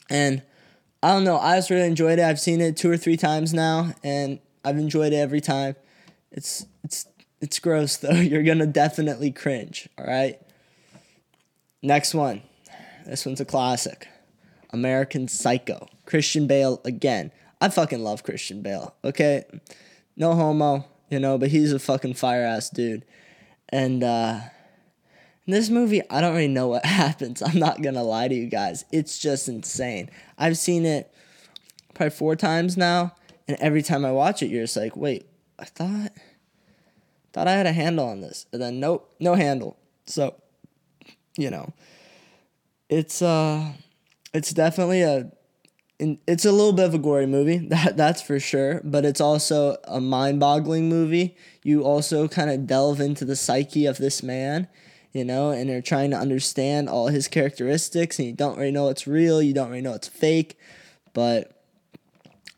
And 0.09 0.41
i 1.03 1.09
don't 1.09 1.23
know 1.23 1.37
i 1.37 1.57
just 1.57 1.69
really 1.69 1.87
enjoyed 1.87 2.19
it. 2.19 2.23
I've 2.23 2.39
seen 2.39 2.61
it 2.61 2.77
two 2.77 2.89
or 2.89 2.97
three 2.97 3.17
times 3.17 3.53
now 3.53 3.93
and 4.03 4.39
i've 4.63 4.77
enjoyed 4.77 5.11
it 5.11 5.17
every 5.17 5.41
time. 5.41 5.75
It's 6.31 6.65
it's 6.83 7.07
it's 7.41 7.59
gross 7.59 7.97
though. 7.97 8.11
You're 8.15 8.43
gonna 8.43 8.67
definitely 8.67 9.31
cringe 9.31 9.89
all 9.97 10.05
right 10.05 10.39
Next 11.81 12.13
one. 12.13 12.41
This 13.05 13.25
one's 13.25 13.39
a 13.39 13.45
classic. 13.45 14.07
American 14.71 15.27
Psycho. 15.27 15.87
Christian 16.05 16.47
Bale 16.47 16.81
again. 16.83 17.31
I 17.61 17.69
fucking 17.69 18.03
love 18.03 18.23
Christian 18.23 18.61
Bale. 18.61 18.95
Okay? 19.03 19.45
No 20.15 20.33
homo, 20.33 20.85
you 21.09 21.19
know, 21.19 21.37
but 21.37 21.49
he's 21.49 21.73
a 21.73 21.79
fucking 21.79 22.15
fire 22.15 22.43
ass 22.43 22.69
dude. 22.69 23.05
And 23.69 24.03
uh 24.03 24.39
in 25.45 25.53
this 25.53 25.69
movie, 25.69 26.01
I 26.09 26.19
don't 26.19 26.33
really 26.33 26.49
know 26.49 26.67
what 26.67 26.85
happens. 26.85 27.41
I'm 27.41 27.57
not 27.59 27.81
gonna 27.81 28.03
lie 28.03 28.27
to 28.27 28.35
you 28.35 28.47
guys. 28.47 28.85
It's 28.91 29.17
just 29.17 29.47
insane. 29.47 30.09
I've 30.37 30.57
seen 30.57 30.85
it 30.85 31.13
probably 31.93 32.11
four 32.11 32.35
times 32.35 32.75
now, 32.75 33.15
and 33.47 33.57
every 33.59 33.81
time 33.81 34.03
I 34.05 34.11
watch 34.11 34.43
it, 34.43 34.47
you're 34.47 34.63
just 34.63 34.77
like, 34.77 34.97
wait, 34.97 35.27
I 35.57 35.65
thought 35.65 36.11
thought 37.33 37.47
I 37.47 37.53
had 37.53 37.65
a 37.65 37.71
handle 37.71 38.07
on 38.07 38.21
this. 38.21 38.45
And 38.51 38.61
then 38.61 38.79
nope, 38.79 39.13
no 39.19 39.35
handle. 39.35 39.77
So 40.05 40.35
you 41.37 41.49
know, 41.49 41.73
it's 42.89 43.21
uh, 43.21 43.71
it's 44.33 44.51
definitely 44.51 45.01
a, 45.01 45.31
it's 45.99 46.45
a 46.45 46.51
little 46.51 46.73
bit 46.73 46.85
of 46.85 46.93
a 46.93 46.99
gory 46.99 47.25
movie 47.25 47.57
that 47.69 47.95
that's 47.97 48.21
for 48.21 48.39
sure. 48.39 48.81
But 48.83 49.05
it's 49.05 49.21
also 49.21 49.77
a 49.85 50.01
mind-boggling 50.01 50.89
movie. 50.89 51.37
You 51.63 51.83
also 51.83 52.27
kind 52.27 52.49
of 52.49 52.67
delve 52.67 52.99
into 52.99 53.25
the 53.25 53.35
psyche 53.35 53.85
of 53.85 53.97
this 53.97 54.23
man, 54.23 54.67
you 55.13 55.23
know, 55.23 55.51
and 55.51 55.69
you're 55.69 55.81
trying 55.81 56.11
to 56.11 56.17
understand 56.17 56.89
all 56.89 57.07
his 57.07 57.27
characteristics, 57.27 58.19
and 58.19 58.27
you 58.27 58.33
don't 58.33 58.57
really 58.57 58.71
know 58.71 58.85
what's 58.85 59.07
real. 59.07 59.41
You 59.41 59.53
don't 59.53 59.69
really 59.69 59.81
know 59.81 59.91
what's 59.91 60.07
fake, 60.09 60.57
but. 61.13 61.53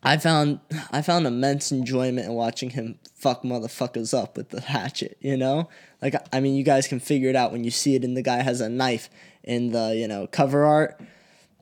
I 0.03 0.17
found 0.17 0.59
I 0.91 1.01
found 1.01 1.27
immense 1.27 1.71
enjoyment 1.71 2.27
in 2.27 2.33
watching 2.33 2.71
him 2.71 2.99
fuck 3.15 3.43
motherfuckers 3.43 4.17
up 4.17 4.37
with 4.37 4.49
the 4.49 4.61
hatchet, 4.61 5.17
you 5.19 5.35
know? 5.35 5.69
Like, 6.01 6.15
I 6.31 6.39
mean, 6.39 6.55
you 6.55 6.63
guys 6.63 6.87
can 6.87 6.99
figure 6.99 7.29
it 7.29 7.35
out 7.35 7.51
when 7.51 7.63
you 7.63 7.71
see 7.71 7.95
it 7.95 8.03
and 8.03 8.15
the 8.15 8.21
guy 8.21 8.41
has 8.41 8.61
a 8.61 8.69
knife 8.69 9.09
in 9.43 9.71
the, 9.71 9.93
you 9.95 10.07
know, 10.07 10.27
cover 10.27 10.63
art. 10.63 10.99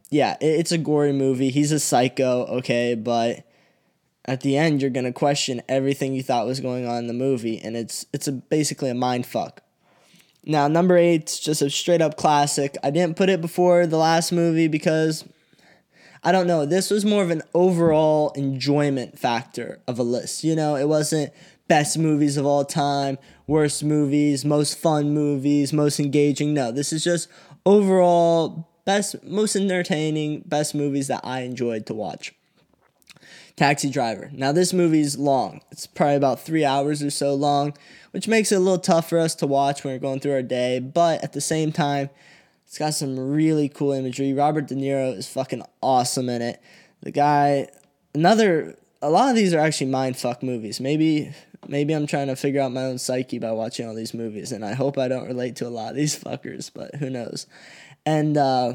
Yeah, 0.10 0.38
it's 0.40 0.72
a 0.72 0.78
gory 0.78 1.12
movie. 1.14 1.50
He's 1.50 1.72
a 1.72 1.80
psycho, 1.80 2.46
okay, 2.46 2.96
but 2.96 3.44
at 4.24 4.42
the 4.42 4.58
end 4.58 4.82
you're 4.82 4.92
gonna 4.92 5.12
question 5.12 5.62
everything 5.68 6.14
you 6.14 6.22
thought 6.22 6.46
was 6.46 6.60
going 6.60 6.86
on 6.88 7.00
in 7.00 7.08
the 7.08 7.14
movie, 7.14 7.60
and 7.60 7.76
it's 7.76 8.06
it's 8.14 8.28
a, 8.28 8.32
basically 8.32 8.90
a 8.90 8.96
mind 8.96 9.26
fuck. 9.26 9.62
Now, 10.46 10.70
number 10.70 10.96
eight's 10.96 11.40
just 11.40 11.62
a 11.62 11.70
straight 11.70 12.02
up 12.02 12.16
classic. 12.16 12.78
I 12.82 12.90
didn't 12.90 13.18
put 13.18 13.28
it 13.28 13.42
before 13.42 13.86
the 13.86 13.98
last 13.98 14.32
movie 14.32 14.70
because 14.70 15.26
I 16.24 16.32
don't 16.32 16.48
know. 16.48 16.66
This 16.66 16.90
was 16.90 17.06
more 17.06 17.24
of 17.24 17.30
an 17.30 17.44
overall 17.54 18.32
enjoyment 18.36 19.18
factor 19.18 19.80
of 19.88 20.00
a 20.00 20.04
list. 20.04 20.44
You 20.44 20.56
know, 20.56 20.76
it 20.76 20.88
wasn't 20.88 21.34
best 21.68 21.98
movies 21.98 22.38
of 22.38 22.46
all 22.46 22.66
time, 22.66 23.18
worst 23.46 23.84
movies, 23.84 24.46
most 24.46 24.78
fun 24.78 25.14
movies, 25.14 25.74
most 25.74 26.00
engaging. 26.00 26.54
No, 26.54 26.72
this 26.72 26.92
is 26.92 27.04
just 27.04 27.28
overall 27.66 28.70
best, 28.86 29.22
most 29.24 29.56
entertaining, 29.56 30.44
best 30.46 30.74
movies 30.74 31.08
that 31.08 31.22
I 31.24 31.42
enjoyed 31.42 31.86
to 31.88 31.94
watch. 31.94 32.34
Taxi 33.58 33.90
Driver. 33.90 34.30
Now, 34.34 34.52
this 34.52 34.72
movie's 34.72 35.18
long. 35.18 35.62
It's 35.72 35.88
probably 35.88 36.16
about 36.16 36.40
three 36.40 36.64
hours 36.64 37.02
or 37.02 37.10
so 37.10 37.34
long, 37.34 37.74
which 38.12 38.28
makes 38.28 38.52
it 38.52 38.56
a 38.56 38.60
little 38.60 38.78
tough 38.78 39.10
for 39.10 39.18
us 39.18 39.34
to 39.36 39.48
watch 39.48 39.84
when 39.84 39.94
we're 39.96 40.00
going 40.00 40.20
through 40.20 40.34
our 40.34 40.44
day. 40.44 40.80
But 40.80 41.24
at 41.24 41.34
the 41.34 41.42
same 41.42 41.72
time, 41.72 42.12
It's 42.68 42.78
got 42.78 42.94
some 42.94 43.18
really 43.18 43.70
cool 43.70 43.94
imagery. 43.94 44.34
Robert 44.34 44.68
De 44.68 44.76
Niro 44.76 45.16
is 45.16 45.26
fucking 45.30 45.64
awesome 45.82 46.28
in 46.28 46.42
it. 46.42 46.62
The 47.02 47.12
guy, 47.12 47.70
another, 48.14 48.78
a 49.02 49.10
lot 49.10 49.30
of 49.30 49.38
these 49.38 49.54
are 49.54 49.60
actually 49.60 49.90
mind 49.90 50.18
fuck 50.18 50.44
movies. 50.44 50.82
Maybe, 50.82 51.32
maybe 51.66 51.94
I'm 51.94 52.08
trying 52.08 52.28
to 52.28 52.36
figure 52.36 52.60
out 52.60 52.74
my 52.74 52.84
own 52.84 52.98
psyche 52.98 53.40
by 53.40 53.54
watching 53.54 53.88
all 53.88 53.96
these 53.96 54.14
movies, 54.14 54.52
and 54.52 54.66
I 54.66 54.74
hope 54.74 54.98
I 54.98 55.08
don't 55.08 55.28
relate 55.28 55.56
to 55.58 55.68
a 55.68 55.70
lot 55.70 55.92
of 55.92 55.96
these 55.96 56.20
fuckers, 56.24 56.70
but 56.74 56.96
who 56.96 57.10
knows? 57.10 57.48
And 58.06 58.36
uh, 58.36 58.74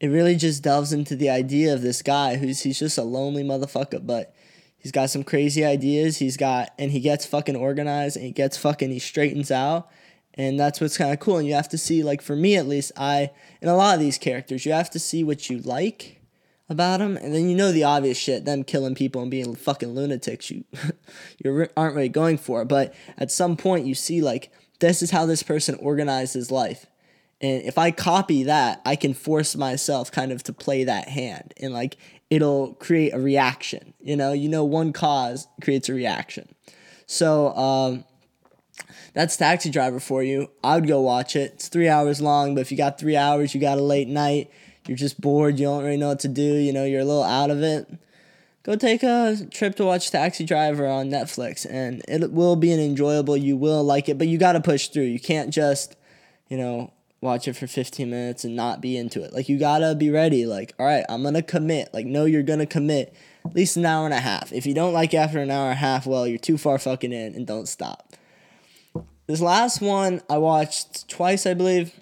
it 0.00 0.08
really 0.08 0.36
just 0.36 0.62
delves 0.62 0.94
into 0.94 1.14
the 1.14 1.28
idea 1.28 1.74
of 1.74 1.82
this 1.82 2.00
guy 2.00 2.36
who's 2.36 2.62
he's 2.62 2.78
just 2.78 2.96
a 2.96 3.02
lonely 3.02 3.44
motherfucker, 3.44 4.04
but 4.04 4.34
he's 4.78 4.92
got 4.92 5.10
some 5.10 5.24
crazy 5.24 5.62
ideas. 5.62 6.16
He's 6.16 6.38
got 6.38 6.70
and 6.78 6.90
he 6.90 7.00
gets 7.00 7.26
fucking 7.26 7.56
organized 7.56 8.16
and 8.16 8.24
he 8.24 8.32
gets 8.32 8.56
fucking 8.56 8.90
he 8.90 8.98
straightens 8.98 9.50
out 9.50 9.90
and 10.36 10.58
that's 10.60 10.80
what's 10.80 10.98
kind 10.98 11.12
of 11.12 11.20
cool 11.20 11.38
and 11.38 11.46
you 11.46 11.54
have 11.54 11.68
to 11.68 11.78
see 11.78 12.02
like 12.02 12.20
for 12.20 12.36
me 12.36 12.56
at 12.56 12.66
least 12.66 12.92
i 12.96 13.30
in 13.60 13.68
a 13.68 13.76
lot 13.76 13.94
of 13.94 14.00
these 14.00 14.18
characters 14.18 14.66
you 14.66 14.72
have 14.72 14.90
to 14.90 14.98
see 14.98 15.24
what 15.24 15.48
you 15.48 15.58
like 15.58 16.20
about 16.68 16.98
them 16.98 17.16
and 17.16 17.34
then 17.34 17.48
you 17.48 17.56
know 17.56 17.70
the 17.72 17.84
obvious 17.84 18.18
shit 18.18 18.44
them 18.44 18.64
killing 18.64 18.94
people 18.94 19.22
and 19.22 19.30
being 19.30 19.54
fucking 19.54 19.94
lunatics 19.94 20.50
you 20.50 20.64
you 21.44 21.68
aren't 21.76 21.94
really 21.94 22.08
going 22.08 22.36
for 22.36 22.64
but 22.64 22.94
at 23.16 23.30
some 23.30 23.56
point 23.56 23.86
you 23.86 23.94
see 23.94 24.20
like 24.20 24.50
this 24.80 25.02
is 25.02 25.10
how 25.10 25.26
this 25.26 25.42
person 25.42 25.74
organized 25.76 26.34
his 26.34 26.50
life. 26.50 26.86
And 27.40 27.62
if 27.62 27.76
i 27.76 27.90
copy 27.90 28.44
that 28.44 28.80
i 28.86 28.96
can 28.96 29.12
force 29.14 29.54
myself 29.56 30.10
kind 30.10 30.32
of 30.32 30.42
to 30.44 30.52
play 30.52 30.84
that 30.84 31.08
hand 31.08 31.52
and 31.60 31.72
like 31.72 31.96
it'll 32.30 32.74
create 32.74 33.12
a 33.12 33.18
reaction 33.18 33.94
you 34.00 34.16
know? 34.16 34.32
You 34.32 34.48
know 34.48 34.64
one 34.64 34.92
cause 34.92 35.46
creates 35.62 35.88
a 35.88 35.94
reaction. 35.94 36.54
So 37.06 37.54
um 37.56 38.04
that's 39.16 39.34
Taxi 39.34 39.70
Driver 39.70 39.98
for 39.98 40.22
you. 40.22 40.50
I 40.62 40.74
would 40.74 40.86
go 40.86 41.00
watch 41.00 41.36
it. 41.36 41.52
It's 41.54 41.68
three 41.68 41.88
hours 41.88 42.20
long, 42.20 42.54
but 42.54 42.60
if 42.60 42.70
you 42.70 42.76
got 42.76 43.00
three 43.00 43.16
hours, 43.16 43.54
you 43.54 43.60
got 43.62 43.78
a 43.78 43.82
late 43.82 44.08
night, 44.08 44.50
you're 44.86 44.98
just 44.98 45.18
bored, 45.18 45.58
you 45.58 45.64
don't 45.64 45.82
really 45.82 45.96
know 45.96 46.08
what 46.08 46.20
to 46.20 46.28
do, 46.28 46.42
you 46.42 46.70
know, 46.70 46.84
you're 46.84 47.00
a 47.00 47.04
little 47.04 47.22
out 47.22 47.50
of 47.50 47.62
it, 47.62 47.88
go 48.62 48.76
take 48.76 49.02
a 49.02 49.38
trip 49.50 49.74
to 49.76 49.86
watch 49.86 50.10
Taxi 50.10 50.44
Driver 50.44 50.86
on 50.86 51.08
Netflix, 51.08 51.64
and 51.64 52.02
it 52.06 52.30
will 52.30 52.56
be 52.56 52.70
an 52.72 52.78
enjoyable. 52.78 53.38
You 53.38 53.56
will 53.56 53.82
like 53.82 54.10
it, 54.10 54.18
but 54.18 54.28
you 54.28 54.36
got 54.36 54.52
to 54.52 54.60
push 54.60 54.88
through. 54.88 55.04
You 55.04 55.18
can't 55.18 55.48
just, 55.48 55.96
you 56.50 56.58
know, 56.58 56.92
watch 57.22 57.48
it 57.48 57.54
for 57.54 57.66
15 57.66 58.10
minutes 58.10 58.44
and 58.44 58.54
not 58.54 58.82
be 58.82 58.98
into 58.98 59.24
it. 59.24 59.32
Like 59.32 59.48
you 59.48 59.58
gotta 59.58 59.94
be 59.94 60.10
ready. 60.10 60.44
Like, 60.44 60.74
all 60.78 60.84
right, 60.84 61.06
I'm 61.08 61.22
gonna 61.22 61.42
commit. 61.42 61.94
Like, 61.94 62.04
no, 62.04 62.26
you're 62.26 62.42
gonna 62.42 62.66
commit 62.66 63.14
at 63.46 63.54
least 63.54 63.78
an 63.78 63.86
hour 63.86 64.04
and 64.04 64.12
a 64.12 64.20
half. 64.20 64.52
If 64.52 64.66
you 64.66 64.74
don't 64.74 64.92
like 64.92 65.14
after 65.14 65.38
an 65.38 65.50
hour 65.50 65.70
and 65.70 65.72
a 65.72 65.76
half, 65.76 66.06
well, 66.06 66.26
you're 66.26 66.38
too 66.38 66.58
far 66.58 66.78
fucking 66.78 67.14
in 67.14 67.34
and 67.34 67.46
don't 67.46 67.66
stop. 67.66 68.12
This 69.26 69.40
last 69.40 69.80
one 69.80 70.20
I 70.30 70.38
watched 70.38 71.08
twice, 71.08 71.46
I 71.46 71.54
believe, 71.54 71.92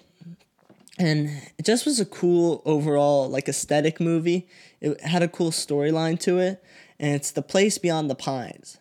and 0.99 1.29
it 1.57 1.65
just 1.65 1.83
was 1.83 1.99
a 1.99 2.05
cool 2.05 2.61
overall 2.65 3.27
like 3.27 3.49
aesthetic 3.49 3.99
movie. 3.99 4.47
It 4.79 5.01
had 5.01 5.23
a 5.23 5.27
cool 5.27 5.49
storyline 5.49 6.19
to 6.19 6.37
it, 6.37 6.63
and 6.99 7.15
it's 7.15 7.31
The 7.31 7.41
Place 7.41 7.79
Beyond 7.79 8.11
the 8.11 8.15
Pines. 8.15 8.77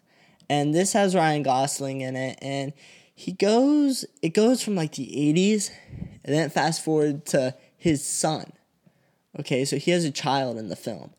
And 0.51 0.75
this 0.75 0.93
has 0.93 1.15
Ryan 1.15 1.43
Gosling 1.43 2.03
in 2.03 2.17
it, 2.17 2.39
and 2.43 2.75
he 3.15 3.33
goes 3.33 4.05
it 4.21 4.35
goes 4.35 4.63
from 4.63 4.75
like 4.75 4.93
the 4.93 5.07
80s 5.07 5.71
and 6.23 6.35
then 6.35 6.51
fast 6.51 6.85
forward 6.85 7.25
to 7.27 7.55
his 7.79 8.07
son. 8.07 8.53
Okay, 9.41 9.65
so 9.65 9.79
he 9.79 9.91
has 9.91 10.05
a 10.05 10.11
child 10.11 10.59
in 10.59 10.69
the 10.69 10.77
film 10.77 11.15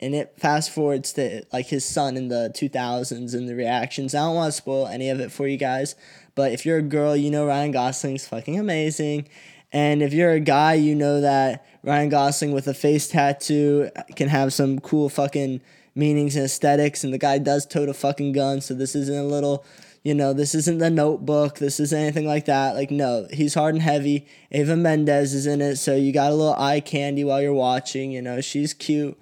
and 0.00 0.14
it 0.14 0.34
fast 0.38 0.70
forwards 0.70 1.12
to 1.14 1.44
like 1.52 1.66
his 1.66 1.84
son 1.84 2.16
in 2.16 2.28
the 2.28 2.52
2000s 2.54 3.34
and 3.34 3.48
the 3.48 3.54
reactions. 3.54 4.14
I 4.14 4.20
don't 4.20 4.34
want 4.34 4.52
to 4.52 4.56
spoil 4.56 4.86
any 4.86 5.10
of 5.10 5.20
it 5.20 5.32
for 5.32 5.46
you 5.46 5.56
guys, 5.56 5.94
but 6.38 6.52
if 6.52 6.64
you're 6.64 6.78
a 6.78 6.82
girl, 6.82 7.16
you 7.16 7.32
know 7.32 7.44
Ryan 7.44 7.72
Gosling's 7.72 8.28
fucking 8.28 8.60
amazing. 8.60 9.28
And 9.72 10.04
if 10.04 10.12
you're 10.12 10.30
a 10.30 10.38
guy, 10.38 10.74
you 10.74 10.94
know 10.94 11.20
that 11.20 11.66
Ryan 11.82 12.10
Gosling 12.10 12.52
with 12.52 12.68
a 12.68 12.74
face 12.74 13.08
tattoo 13.08 13.90
can 14.14 14.28
have 14.28 14.52
some 14.52 14.78
cool 14.78 15.08
fucking 15.08 15.60
meanings 15.96 16.36
and 16.36 16.44
aesthetics. 16.44 17.02
And 17.02 17.12
the 17.12 17.18
guy 17.18 17.38
does 17.38 17.66
tote 17.66 17.88
a 17.88 17.92
fucking 17.92 18.34
gun, 18.34 18.60
so 18.60 18.72
this 18.72 18.94
isn't 18.94 19.18
a 19.18 19.24
little, 19.24 19.64
you 20.04 20.14
know, 20.14 20.32
this 20.32 20.54
isn't 20.54 20.78
the 20.78 20.90
notebook. 20.90 21.58
This 21.58 21.80
isn't 21.80 21.98
anything 21.98 22.28
like 22.28 22.44
that. 22.44 22.76
Like, 22.76 22.92
no, 22.92 23.26
he's 23.32 23.54
hard 23.54 23.74
and 23.74 23.82
heavy. 23.82 24.28
Ava 24.52 24.76
Mendes 24.76 25.34
is 25.34 25.44
in 25.44 25.60
it, 25.60 25.74
so 25.74 25.96
you 25.96 26.12
got 26.12 26.30
a 26.30 26.36
little 26.36 26.54
eye 26.54 26.78
candy 26.78 27.24
while 27.24 27.42
you're 27.42 27.52
watching. 27.52 28.12
You 28.12 28.22
know, 28.22 28.40
she's 28.40 28.74
cute 28.74 29.18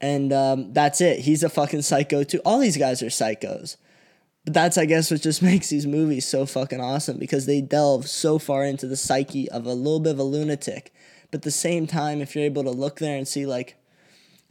and 0.00 0.32
um, 0.32 0.72
that's 0.72 1.00
it. 1.00 1.20
He's 1.20 1.42
a 1.42 1.48
fucking 1.48 1.82
psycho 1.82 2.22
too. 2.22 2.40
All 2.44 2.60
these 2.60 2.76
guys 2.76 3.02
are 3.02 3.06
psychos. 3.06 3.78
But 4.44 4.54
that's, 4.54 4.76
I 4.76 4.86
guess, 4.86 5.10
what 5.10 5.22
just 5.22 5.42
makes 5.42 5.68
these 5.68 5.86
movies 5.86 6.26
so 6.26 6.46
fucking 6.46 6.80
awesome 6.80 7.18
because 7.18 7.46
they 7.46 7.60
delve 7.60 8.08
so 8.08 8.38
far 8.38 8.64
into 8.64 8.86
the 8.86 8.96
psyche 8.96 9.48
of 9.50 9.66
a 9.66 9.74
little 9.74 10.00
bit 10.00 10.12
of 10.12 10.18
a 10.18 10.24
lunatic. 10.24 10.92
But 11.30 11.38
at 11.38 11.42
the 11.42 11.50
same 11.50 11.86
time, 11.86 12.20
if 12.20 12.34
you're 12.34 12.44
able 12.44 12.64
to 12.64 12.70
look 12.70 12.98
there 12.98 13.16
and 13.16 13.26
see, 13.26 13.46
like, 13.46 13.76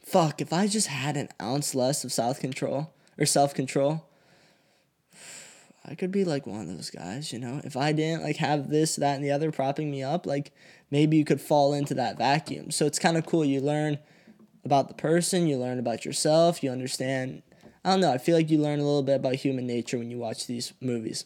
fuck, 0.03 0.41
if 0.41 0.51
I 0.51 0.67
just 0.67 0.87
had 0.87 1.15
an 1.15 1.29
ounce 1.41 1.75
less 1.75 2.03
of 2.03 2.11
self 2.11 2.39
control 2.39 2.93
or 3.17 3.25
self 3.25 3.53
control, 3.53 4.05
I 5.85 5.95
could 5.95 6.11
be 6.11 6.25
like 6.25 6.47
one 6.47 6.61
of 6.61 6.67
those 6.67 6.89
guys, 6.89 7.33
you 7.33 7.39
know? 7.39 7.61
If 7.63 7.75
I 7.75 7.91
didn't 7.91 8.23
like 8.23 8.37
have 8.37 8.69
this, 8.69 8.95
that, 8.95 9.15
and 9.15 9.23
the 9.23 9.31
other 9.31 9.51
propping 9.51 9.91
me 9.91 10.03
up, 10.03 10.25
like 10.25 10.51
maybe 10.89 11.17
you 11.17 11.25
could 11.25 11.41
fall 11.41 11.73
into 11.73 11.93
that 11.95 12.17
vacuum. 12.17 12.71
So 12.71 12.85
it's 12.85 12.99
kind 12.99 13.17
of 13.17 13.25
cool. 13.25 13.45
You 13.45 13.61
learn 13.61 13.99
about 14.63 14.87
the 14.87 14.93
person, 14.93 15.47
you 15.47 15.57
learn 15.57 15.79
about 15.79 16.05
yourself, 16.05 16.63
you 16.63 16.71
understand. 16.71 17.41
I 17.83 17.91
don't 17.91 18.01
know, 18.01 18.11
I 18.11 18.17
feel 18.17 18.35
like 18.35 18.49
you 18.49 18.59
learn 18.59 18.79
a 18.79 18.83
little 18.83 19.03
bit 19.03 19.15
about 19.15 19.35
human 19.35 19.65
nature 19.65 19.97
when 19.97 20.11
you 20.11 20.17
watch 20.17 20.47
these 20.47 20.73
movies. 20.81 21.25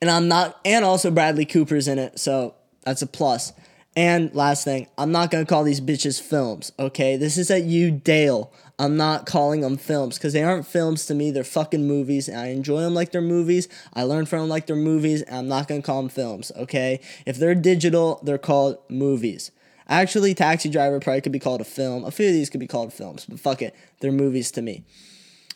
And 0.00 0.10
I'm 0.10 0.28
not, 0.28 0.60
and 0.64 0.84
also 0.84 1.10
Bradley 1.10 1.46
Cooper's 1.46 1.88
in 1.88 1.98
it, 1.98 2.18
so 2.18 2.54
that's 2.82 3.02
a 3.02 3.06
plus. 3.06 3.52
And 3.96 4.34
last 4.34 4.64
thing, 4.64 4.88
I'm 4.98 5.10
not 5.10 5.30
gonna 5.30 5.46
call 5.46 5.64
these 5.64 5.80
bitches 5.80 6.20
films, 6.20 6.70
okay? 6.78 7.16
This 7.16 7.38
is 7.38 7.50
at 7.50 7.62
you, 7.62 7.90
Dale. 7.90 8.52
I'm 8.78 8.98
not 8.98 9.24
calling 9.24 9.62
them 9.62 9.78
films 9.78 10.18
because 10.18 10.34
they 10.34 10.42
aren't 10.42 10.66
films 10.66 11.06
to 11.06 11.14
me. 11.14 11.30
They're 11.30 11.44
fucking 11.44 11.88
movies, 11.88 12.28
and 12.28 12.38
I 12.38 12.48
enjoy 12.48 12.82
them 12.82 12.92
like 12.92 13.10
they're 13.10 13.22
movies. 13.22 13.68
I 13.94 14.02
learn 14.02 14.26
from 14.26 14.40
them 14.40 14.48
like 14.50 14.66
they're 14.66 14.76
movies, 14.76 15.22
and 15.22 15.36
I'm 15.36 15.48
not 15.48 15.66
gonna 15.66 15.80
call 15.80 16.02
them 16.02 16.10
films, 16.10 16.52
okay? 16.54 17.00
If 17.24 17.38
they're 17.38 17.54
digital, 17.54 18.20
they're 18.22 18.36
called 18.36 18.76
movies. 18.90 19.50
Actually, 19.88 20.34
Taxi 20.34 20.68
Driver 20.68 20.98
probably 21.00 21.20
could 21.20 21.32
be 21.32 21.38
called 21.38 21.60
a 21.60 21.64
film. 21.64 22.04
A 22.04 22.10
few 22.10 22.26
of 22.26 22.32
these 22.32 22.50
could 22.50 22.60
be 22.60 22.66
called 22.66 22.92
films, 22.92 23.24
but 23.24 23.38
fuck 23.38 23.62
it. 23.62 23.74
They're 24.00 24.12
movies 24.12 24.50
to 24.52 24.62
me. 24.62 24.84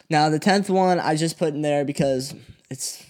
Now, 0.08 0.28
the 0.28 0.40
10th 0.40 0.68
one 0.68 1.00
I 1.00 1.16
just 1.16 1.38
put 1.38 1.54
in 1.54 1.62
there 1.62 1.84
because 1.84 2.34
it's 2.70 3.04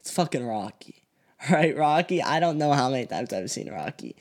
it's 0.00 0.10
fucking 0.10 0.46
Rocky. 0.46 0.94
Right, 1.50 1.76
Rocky? 1.76 2.22
I 2.22 2.40
don't 2.40 2.58
know 2.58 2.72
how 2.72 2.90
many 2.90 3.06
times 3.06 3.32
I've 3.32 3.50
seen 3.50 3.70
Rocky. 3.70 4.16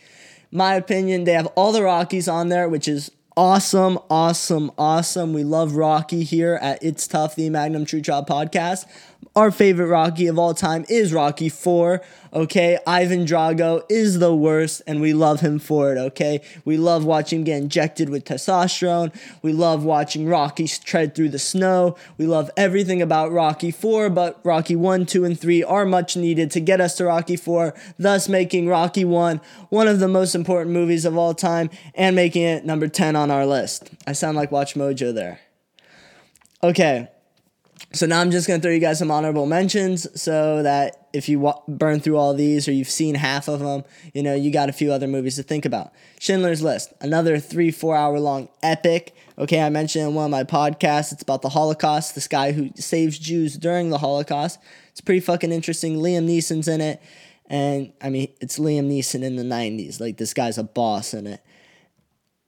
My 0.52 0.76
opinion, 0.76 1.24
they 1.24 1.32
have 1.32 1.48
all 1.56 1.72
the 1.72 1.82
Rockies 1.82 2.28
on 2.28 2.50
there, 2.50 2.70
which 2.70 2.88
is 2.88 3.10
awesome, 3.36 3.98
awesome, 4.10 4.70
awesome. 4.78 5.34
We 5.34 5.44
love 5.44 5.76
Rocky 5.76 6.24
here 6.24 6.60
at 6.62 6.84
It's 6.84 7.08
Tough, 7.08 7.36
the 7.36 7.50
Magnum 7.50 7.86
True 7.86 8.02
Child 8.02 8.28
podcast. 8.28 8.86
Our 9.38 9.52
favorite 9.52 9.88
Rocky 9.88 10.28
of 10.28 10.40
all 10.40 10.54
time 10.54 10.86
is 10.88 11.12
Rocky 11.12 11.50
4. 11.50 12.02
Okay, 12.32 12.80
Ivan 12.88 13.26
Drago 13.26 13.84
is 13.90 14.20
the 14.20 14.34
worst, 14.34 14.82
and 14.88 15.02
we 15.02 15.14
love 15.14 15.42
him 15.42 15.60
for 15.60 15.92
it. 15.92 15.98
Okay, 15.98 16.40
we 16.64 16.78
love 16.78 17.04
watching 17.04 17.40
him 17.40 17.44
get 17.44 17.58
injected 17.62 18.08
with 18.08 18.24
testosterone. 18.24 19.14
We 19.42 19.52
love 19.52 19.84
watching 19.84 20.26
Rocky 20.26 20.70
tread 20.70 21.16
through 21.16 21.30
the 21.30 21.40
snow. 21.40 21.98
We 22.18 22.28
love 22.28 22.50
everything 22.56 23.02
about 23.02 23.34
Rocky 23.34 23.72
4, 23.72 24.10
but 24.10 24.40
Rocky 24.46 24.78
1, 24.78 25.06
2, 25.06 25.26
and 25.26 25.38
3 25.38 25.64
are 25.66 25.86
much 25.86 26.16
needed 26.16 26.50
to 26.52 26.62
get 26.62 26.80
us 26.80 26.96
to 26.96 27.04
Rocky 27.04 27.36
4, 27.36 27.74
thus 28.00 28.30
making 28.30 28.70
Rocky 28.70 29.04
1 29.04 29.42
one 29.68 29.90
of 29.90 30.00
the 30.00 30.08
most 30.08 30.34
important 30.34 30.72
movies 30.72 31.04
of 31.04 31.18
all 31.18 31.34
time 31.34 31.70
and 31.94 32.16
making 32.16 32.44
it 32.44 32.64
number 32.64 32.88
10 32.88 33.18
on 33.18 33.30
our 33.30 33.46
list. 33.46 33.90
I 34.08 34.14
sound 34.14 34.38
like 34.38 34.50
WatchMojo 34.50 35.14
there. 35.14 35.42
Okay, 36.64 37.10
so 37.96 38.06
now 38.06 38.20
I'm 38.20 38.30
just 38.30 38.48
going 38.48 38.60
to 38.60 38.62
throw 38.62 38.74
you 38.74 38.80
guys 38.80 39.00
some 39.00 39.10
honorable 39.10 39.46
mentions 39.46 40.22
so 40.22 40.62
that 40.64 41.08
if 41.14 41.30
you 41.30 41.40
wa- 41.40 41.62
burn 41.68 42.02
through 42.02 42.18
all 42.18 42.34
these 42.34 42.68
or 42.68 42.74
you've 42.74 42.90
seen 42.90 43.16
half 43.16 43.48
of 43.48 43.62
them, 43.62 43.84
you 44.14 44.22
know, 44.22 44.36
you 44.36 44.52
got 44.52 44.68
a 44.68 44.74
few 44.74 44.92
other 44.92 45.08
movies 45.08 45.38
to 45.38 45.44
think 45.44 45.66
about. 45.66 45.94
Schindler's 46.20 46.62
List, 46.62 46.94
another 47.00 47.40
three, 47.40 47.72
four 47.72 47.96
hour 47.96 48.20
long 48.20 48.50
epic. 48.62 49.16
Okay, 49.38 49.62
I 49.62 49.70
mentioned 49.70 50.08
in 50.08 50.14
one 50.14 50.26
of 50.26 50.32
my 50.32 50.44
podcasts, 50.44 51.14
it's 51.14 51.24
about 51.24 51.42
the 51.42 51.50
Holocaust, 51.50 52.16
this 52.16 52.28
guy 52.28 52.52
who 52.52 52.70
saves 52.76 53.18
Jews 53.18 53.58
during 53.58 53.90
the 53.90 54.00
Holocaust. 54.00 54.60
It's 54.92 55.02
pretty 55.02 55.22
fucking 55.22 55.52
interesting. 55.52 55.98
Liam 55.98 56.28
Neeson's 56.28 56.68
in 56.68 56.82
it. 56.82 57.02
And 57.48 57.94
I 58.02 58.10
mean, 58.10 58.30
it's 58.42 58.60
Liam 58.60 58.90
Neeson 58.90 59.24
in 59.24 59.36
the 59.36 59.44
90s. 59.44 60.00
Like, 60.00 60.18
this 60.18 60.34
guy's 60.34 60.58
a 60.58 60.64
boss 60.64 61.14
in 61.14 61.28
it. 61.28 61.42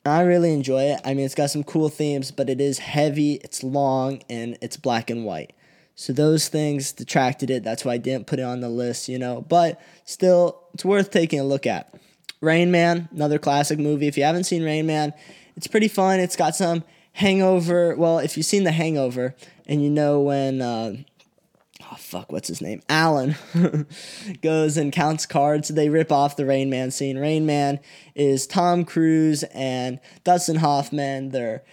I 0.08 0.24
really 0.24 0.54
enjoy 0.54 0.84
it. 0.84 1.02
I 1.06 1.14
mean, 1.14 1.26
it's 1.26 1.36
got 1.36 1.50
some 1.50 1.64
cool 1.64 1.90
themes, 1.90 2.32
but 2.32 2.50
it 2.50 2.62
is 2.62 2.80
heavy, 2.80 3.36
it's 3.36 3.64
long, 3.64 4.22
and 4.30 4.58
it's 4.62 4.78
black 4.78 5.10
and 5.10 5.26
white. 5.26 5.54
So 5.96 6.14
those 6.14 6.48
things 6.48 6.92
detracted 6.92 7.50
it. 7.50 7.64
That's 7.64 7.84
why 7.84 7.94
I 7.94 7.98
didn't 7.98 8.28
put 8.28 8.40
it 8.40 8.44
on 8.44 8.62
the 8.62 8.70
list, 8.70 9.10
you 9.10 9.18
know. 9.18 9.42
But 9.42 9.82
still, 10.06 10.62
it's 10.74 10.86
worth 10.86 11.12
taking 11.12 11.40
a 11.40 11.44
look 11.44 11.66
at. 11.66 11.94
Rain 12.40 12.70
Man, 12.70 13.10
another 13.12 13.40
classic 13.40 13.80
movie. 13.80 14.08
If 14.08 14.18
you 14.18 14.24
haven't 14.24 14.44
seen 14.44 14.64
Rain 14.64 14.86
Man, 14.86 15.14
it's 15.56 15.66
pretty 15.66 15.88
fun. 15.88 16.20
It's 16.20 16.36
got 16.36 16.56
some 16.56 16.84
hangover. 17.14 17.96
Well, 17.96 18.20
if 18.20 18.38
you've 18.38 18.46
seen 18.46 18.64
The 18.64 18.72
Hangover 18.72 19.36
and 19.66 19.84
you 19.84 19.90
know 19.90 20.22
when 20.22 20.62
uh, 20.62 20.98
oh 21.92 21.96
fuck, 21.96 22.32
what's 22.32 22.48
his 22.48 22.62
name? 22.62 22.82
Alan 22.90 23.36
goes 24.42 24.78
and 24.78 24.92
counts 24.92 25.26
cards. 25.26 25.70
They 25.70 25.90
rip 25.90 26.12
off 26.12 26.36
the 26.36 26.46
Rain 26.46 26.70
Man 26.70 26.92
scene. 26.92 27.18
Rain 27.18 27.46
Man 27.46 27.80
is 28.16 28.48
Tom 28.48 28.86
Cruise 28.86 29.44
and 29.54 30.00
Dustin 30.24 30.58
Hoffman. 30.58 31.30
They're 31.30 31.64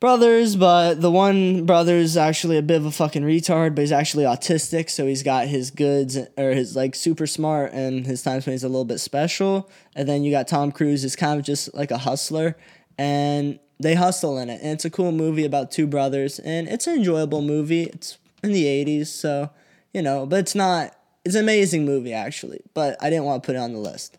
brothers, 0.00 0.56
but 0.56 1.00
the 1.00 1.10
one 1.10 1.64
brother's 1.64 2.16
actually 2.16 2.58
a 2.58 2.62
bit 2.62 2.76
of 2.76 2.84
a 2.84 2.90
fucking 2.90 3.22
retard, 3.22 3.74
but 3.74 3.82
he's 3.82 3.92
actually 3.92 4.24
autistic, 4.24 4.90
so 4.90 5.06
he's 5.06 5.22
got 5.22 5.46
his 5.46 5.70
goods 5.70 6.18
or 6.36 6.50
his 6.50 6.76
like 6.76 6.94
super 6.94 7.26
smart 7.26 7.72
and 7.72 8.06
his 8.06 8.22
times 8.22 8.44
when 8.44 8.52
he's 8.52 8.64
a 8.64 8.68
little 8.68 8.84
bit 8.84 8.98
special. 8.98 9.70
And 9.96 10.08
then 10.08 10.22
you 10.22 10.30
got 10.30 10.46
Tom 10.46 10.72
Cruise 10.72 11.04
is 11.04 11.16
kind 11.16 11.38
of 11.40 11.46
just 11.46 11.72
like 11.74 11.90
a 11.90 11.98
hustler 11.98 12.56
and 12.98 13.58
they 13.80 13.94
hustle 13.94 14.38
in 14.38 14.50
it. 14.50 14.60
And 14.62 14.72
it's 14.72 14.84
a 14.84 14.90
cool 14.90 15.10
movie 15.10 15.44
about 15.44 15.70
two 15.70 15.86
brothers 15.86 16.38
and 16.38 16.68
it's 16.68 16.86
an 16.86 16.96
enjoyable 16.96 17.40
movie. 17.40 17.84
It's 17.84 18.18
in 18.44 18.52
the 18.52 18.64
80s, 18.64 19.06
so 19.06 19.50
you 19.92 20.02
know, 20.02 20.26
but 20.26 20.40
it's 20.40 20.54
not 20.54 20.96
it's 21.24 21.34
an 21.34 21.42
amazing 21.42 21.84
movie 21.84 22.12
actually, 22.12 22.60
but 22.74 22.96
I 23.02 23.10
didn't 23.10 23.24
want 23.24 23.42
to 23.42 23.46
put 23.46 23.56
it 23.56 23.58
on 23.58 23.72
the 23.72 23.78
list. 23.78 24.18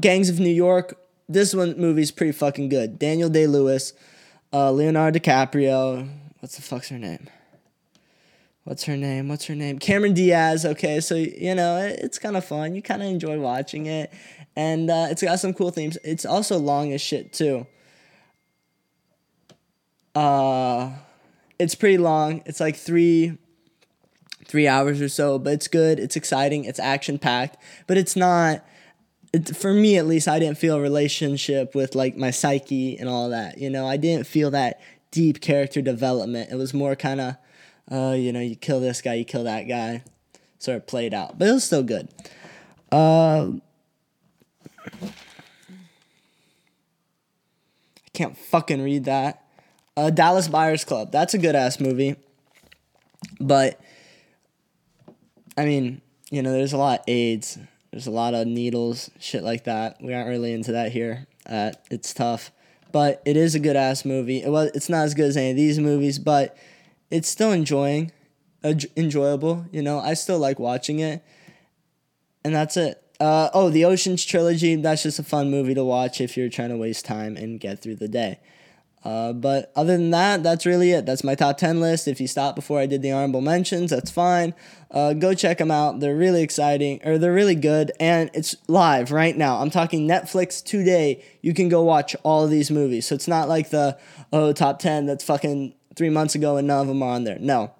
Gangs 0.00 0.28
of 0.28 0.38
New 0.38 0.50
York, 0.50 0.98
this 1.28 1.54
one 1.54 1.76
movie's 1.76 2.10
pretty 2.10 2.32
fucking 2.32 2.68
good. 2.68 2.98
Daniel 2.98 3.28
Day 3.28 3.46
Lewis, 3.46 3.92
uh, 4.52 4.70
Leonardo 4.70 5.18
DiCaprio, 5.18 6.08
what's 6.40 6.56
the 6.56 6.62
fuck's 6.62 6.88
her 6.88 6.98
name? 6.98 7.28
What's 8.64 8.84
her 8.84 8.96
name? 8.96 9.28
What's 9.28 9.46
her 9.46 9.54
name? 9.54 9.78
Cameron 9.78 10.14
Diaz. 10.14 10.64
Okay, 10.64 11.00
so 11.00 11.14
you 11.14 11.54
know 11.54 11.78
it, 11.78 11.98
it's 12.00 12.18
kind 12.18 12.36
of 12.36 12.44
fun. 12.44 12.74
You 12.74 12.82
kind 12.82 13.02
of 13.02 13.08
enjoy 13.08 13.40
watching 13.40 13.86
it, 13.86 14.12
and 14.54 14.90
uh, 14.90 15.08
it's 15.10 15.22
got 15.22 15.40
some 15.40 15.54
cool 15.54 15.70
themes. 15.70 15.96
It's 16.04 16.26
also 16.26 16.58
long 16.58 16.92
as 16.92 17.00
shit 17.00 17.32
too. 17.32 17.66
Uh, 20.14 20.90
it's 21.60 21.74
pretty 21.74 21.98
long. 21.98 22.42
It's 22.46 22.58
like 22.58 22.74
three 22.74 23.36
three 24.46 24.66
hours 24.66 25.00
or 25.00 25.08
so, 25.08 25.38
but 25.38 25.52
it's 25.52 25.68
good. 25.68 26.00
It's 26.00 26.16
exciting. 26.16 26.64
It's 26.64 26.80
action 26.80 27.18
packed, 27.18 27.56
but 27.86 27.96
it's 27.98 28.16
not. 28.16 28.64
It, 29.32 29.54
for 29.54 29.72
me 29.72 29.96
at 29.96 30.06
least, 30.06 30.26
I 30.26 30.40
didn't 30.40 30.58
feel 30.58 30.76
a 30.76 30.80
relationship 30.80 31.74
with 31.74 31.94
like 31.94 32.16
my 32.16 32.32
psyche 32.32 32.98
and 32.98 33.08
all 33.08 33.28
that. 33.28 33.58
You 33.58 33.70
know, 33.70 33.86
I 33.86 33.96
didn't 33.96 34.26
feel 34.26 34.50
that 34.52 34.80
deep 35.12 35.40
character 35.40 35.82
development. 35.82 36.50
It 36.50 36.56
was 36.56 36.74
more 36.74 36.96
kind 36.96 37.20
of, 37.20 37.36
uh, 37.92 38.14
you 38.16 38.32
know, 38.32 38.40
you 38.40 38.56
kill 38.56 38.80
this 38.80 39.02
guy, 39.02 39.14
you 39.14 39.24
kill 39.24 39.44
that 39.44 39.64
guy, 39.64 40.02
sort 40.58 40.78
of 40.78 40.86
played 40.86 41.14
out, 41.14 41.38
but 41.38 41.46
it 41.46 41.52
was 41.52 41.62
still 41.62 41.84
good. 41.84 42.08
Uh, 42.90 43.52
I 45.02 45.10
can't 48.14 48.36
fucking 48.36 48.82
read 48.82 49.04
that. 49.04 49.44
Uh, 50.00 50.08
Dallas 50.08 50.48
Buyers 50.48 50.82
Club. 50.82 51.12
That's 51.12 51.34
a 51.34 51.38
good 51.38 51.54
ass 51.54 51.78
movie, 51.78 52.16
but 53.38 53.78
I 55.58 55.66
mean, 55.66 56.00
you 56.30 56.40
know, 56.40 56.52
there's 56.52 56.72
a 56.72 56.78
lot 56.78 57.00
of 57.00 57.04
AIDS. 57.06 57.58
There's 57.90 58.06
a 58.06 58.10
lot 58.10 58.32
of 58.32 58.46
needles, 58.46 59.10
shit 59.18 59.42
like 59.42 59.64
that. 59.64 59.98
We 60.00 60.14
aren't 60.14 60.30
really 60.30 60.54
into 60.54 60.72
that 60.72 60.90
here. 60.92 61.26
Uh, 61.44 61.72
it's 61.90 62.14
tough, 62.14 62.50
but 62.92 63.20
it 63.26 63.36
is 63.36 63.54
a 63.54 63.58
good 63.60 63.76
ass 63.76 64.06
movie. 64.06 64.42
It 64.42 64.48
was. 64.48 64.70
It's 64.74 64.88
not 64.88 65.04
as 65.04 65.12
good 65.12 65.26
as 65.26 65.36
any 65.36 65.50
of 65.50 65.56
these 65.56 65.78
movies, 65.78 66.18
but 66.18 66.56
it's 67.10 67.28
still 67.28 67.52
enjoying, 67.52 68.10
uh, 68.64 68.72
enjoyable. 68.96 69.66
You 69.70 69.82
know, 69.82 70.00
I 70.00 70.14
still 70.14 70.38
like 70.38 70.58
watching 70.58 71.00
it, 71.00 71.22
and 72.42 72.54
that's 72.54 72.78
it. 72.78 73.02
Uh, 73.20 73.50
oh, 73.52 73.68
the 73.68 73.84
Ocean's 73.84 74.24
trilogy. 74.24 74.76
That's 74.76 75.02
just 75.02 75.18
a 75.18 75.24
fun 75.24 75.50
movie 75.50 75.74
to 75.74 75.84
watch 75.84 76.22
if 76.22 76.38
you're 76.38 76.48
trying 76.48 76.70
to 76.70 76.78
waste 76.78 77.04
time 77.04 77.36
and 77.36 77.60
get 77.60 77.82
through 77.82 77.96
the 77.96 78.08
day. 78.08 78.38
Uh, 79.02 79.32
but 79.32 79.72
other 79.74 79.96
than 79.96 80.10
that, 80.10 80.42
that's 80.42 80.66
really 80.66 80.92
it. 80.92 81.06
That's 81.06 81.24
my 81.24 81.34
top 81.34 81.56
10 81.56 81.80
list. 81.80 82.06
If 82.06 82.20
you 82.20 82.26
stopped 82.26 82.56
before 82.56 82.80
I 82.80 82.86
did 82.86 83.00
the 83.00 83.12
honorable 83.12 83.40
mentions, 83.40 83.90
that's 83.90 84.10
fine. 84.10 84.54
Uh, 84.90 85.14
go 85.14 85.32
check 85.34 85.58
them 85.58 85.70
out. 85.70 86.00
They're 86.00 86.16
really 86.16 86.42
exciting, 86.42 87.00
or 87.04 87.16
they're 87.16 87.32
really 87.32 87.54
good, 87.54 87.92
and 87.98 88.30
it's 88.34 88.56
live 88.68 89.10
right 89.10 89.36
now. 89.36 89.58
I'm 89.58 89.70
talking 89.70 90.06
Netflix 90.06 90.62
today. 90.62 91.24
You 91.40 91.54
can 91.54 91.68
go 91.68 91.82
watch 91.82 92.14
all 92.24 92.44
of 92.44 92.50
these 92.50 92.70
movies. 92.70 93.06
So 93.06 93.14
it's 93.14 93.28
not 93.28 93.48
like 93.48 93.70
the, 93.70 93.98
oh, 94.32 94.52
top 94.52 94.80
10 94.80 95.06
that's 95.06 95.24
fucking 95.24 95.74
three 95.96 96.10
months 96.10 96.34
ago 96.34 96.56
and 96.56 96.66
none 96.66 96.80
of 96.80 96.88
them 96.88 97.02
are 97.02 97.10
on 97.10 97.24
there. 97.24 97.38
No, 97.38 97.72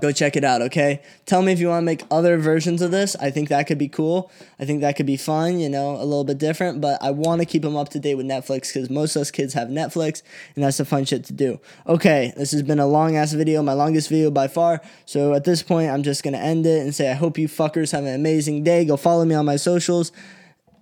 go 0.00 0.10
check 0.10 0.36
it 0.36 0.42
out, 0.42 0.62
okay? 0.62 1.00
Tell 1.26 1.42
me 1.42 1.52
if 1.52 1.60
you 1.60 1.68
want 1.68 1.82
to 1.82 1.86
make 1.86 2.02
other 2.10 2.38
versions 2.38 2.82
of 2.82 2.90
this. 2.90 3.14
I 3.16 3.30
think 3.30 3.48
that 3.50 3.66
could 3.66 3.78
be 3.78 3.88
cool. 3.88 4.32
I 4.58 4.64
think 4.64 4.80
that 4.80 4.96
could 4.96 5.06
be 5.06 5.16
fun, 5.16 5.60
you 5.60 5.68
know, 5.68 5.92
a 5.92 6.02
little 6.02 6.24
bit 6.24 6.38
different, 6.38 6.80
but 6.80 7.00
I 7.00 7.12
want 7.12 7.40
to 7.40 7.46
keep 7.46 7.62
them 7.62 7.76
up 7.76 7.90
to 7.90 8.00
date 8.00 8.16
with 8.16 8.26
Netflix 8.26 8.72
because 8.72 8.90
most 8.90 9.14
of 9.14 9.22
us 9.22 9.30
kids 9.30 9.54
have 9.54 9.68
Netflix 9.68 10.22
and 10.56 10.64
that's 10.64 10.78
the 10.78 10.84
fun 10.84 11.04
shit 11.04 11.24
to 11.26 11.32
do. 11.32 11.60
Okay, 11.86 12.32
this 12.36 12.50
has 12.50 12.62
been 12.62 12.80
a 12.80 12.86
long 12.86 13.16
ass 13.16 13.32
video, 13.32 13.62
my 13.62 13.74
longest 13.74 14.08
video 14.08 14.30
by 14.30 14.48
far. 14.48 14.80
So 15.04 15.34
at 15.34 15.44
this 15.44 15.62
point, 15.62 15.90
I'm 15.90 16.02
just 16.02 16.24
going 16.24 16.34
to 16.34 16.40
end 16.40 16.66
it 16.66 16.82
and 16.82 16.94
say, 16.94 17.10
I 17.10 17.14
hope 17.14 17.38
you 17.38 17.46
fuckers 17.46 17.92
have 17.92 18.04
an 18.04 18.14
amazing 18.14 18.64
day. 18.64 18.84
Go 18.84 18.96
follow 18.96 19.24
me 19.24 19.36
on 19.36 19.46
my 19.46 19.56
socials, 19.56 20.10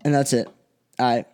and 0.03 0.15
that's 0.15 0.33
it. 0.33 0.49
All 0.99 1.07
right. 1.07 1.27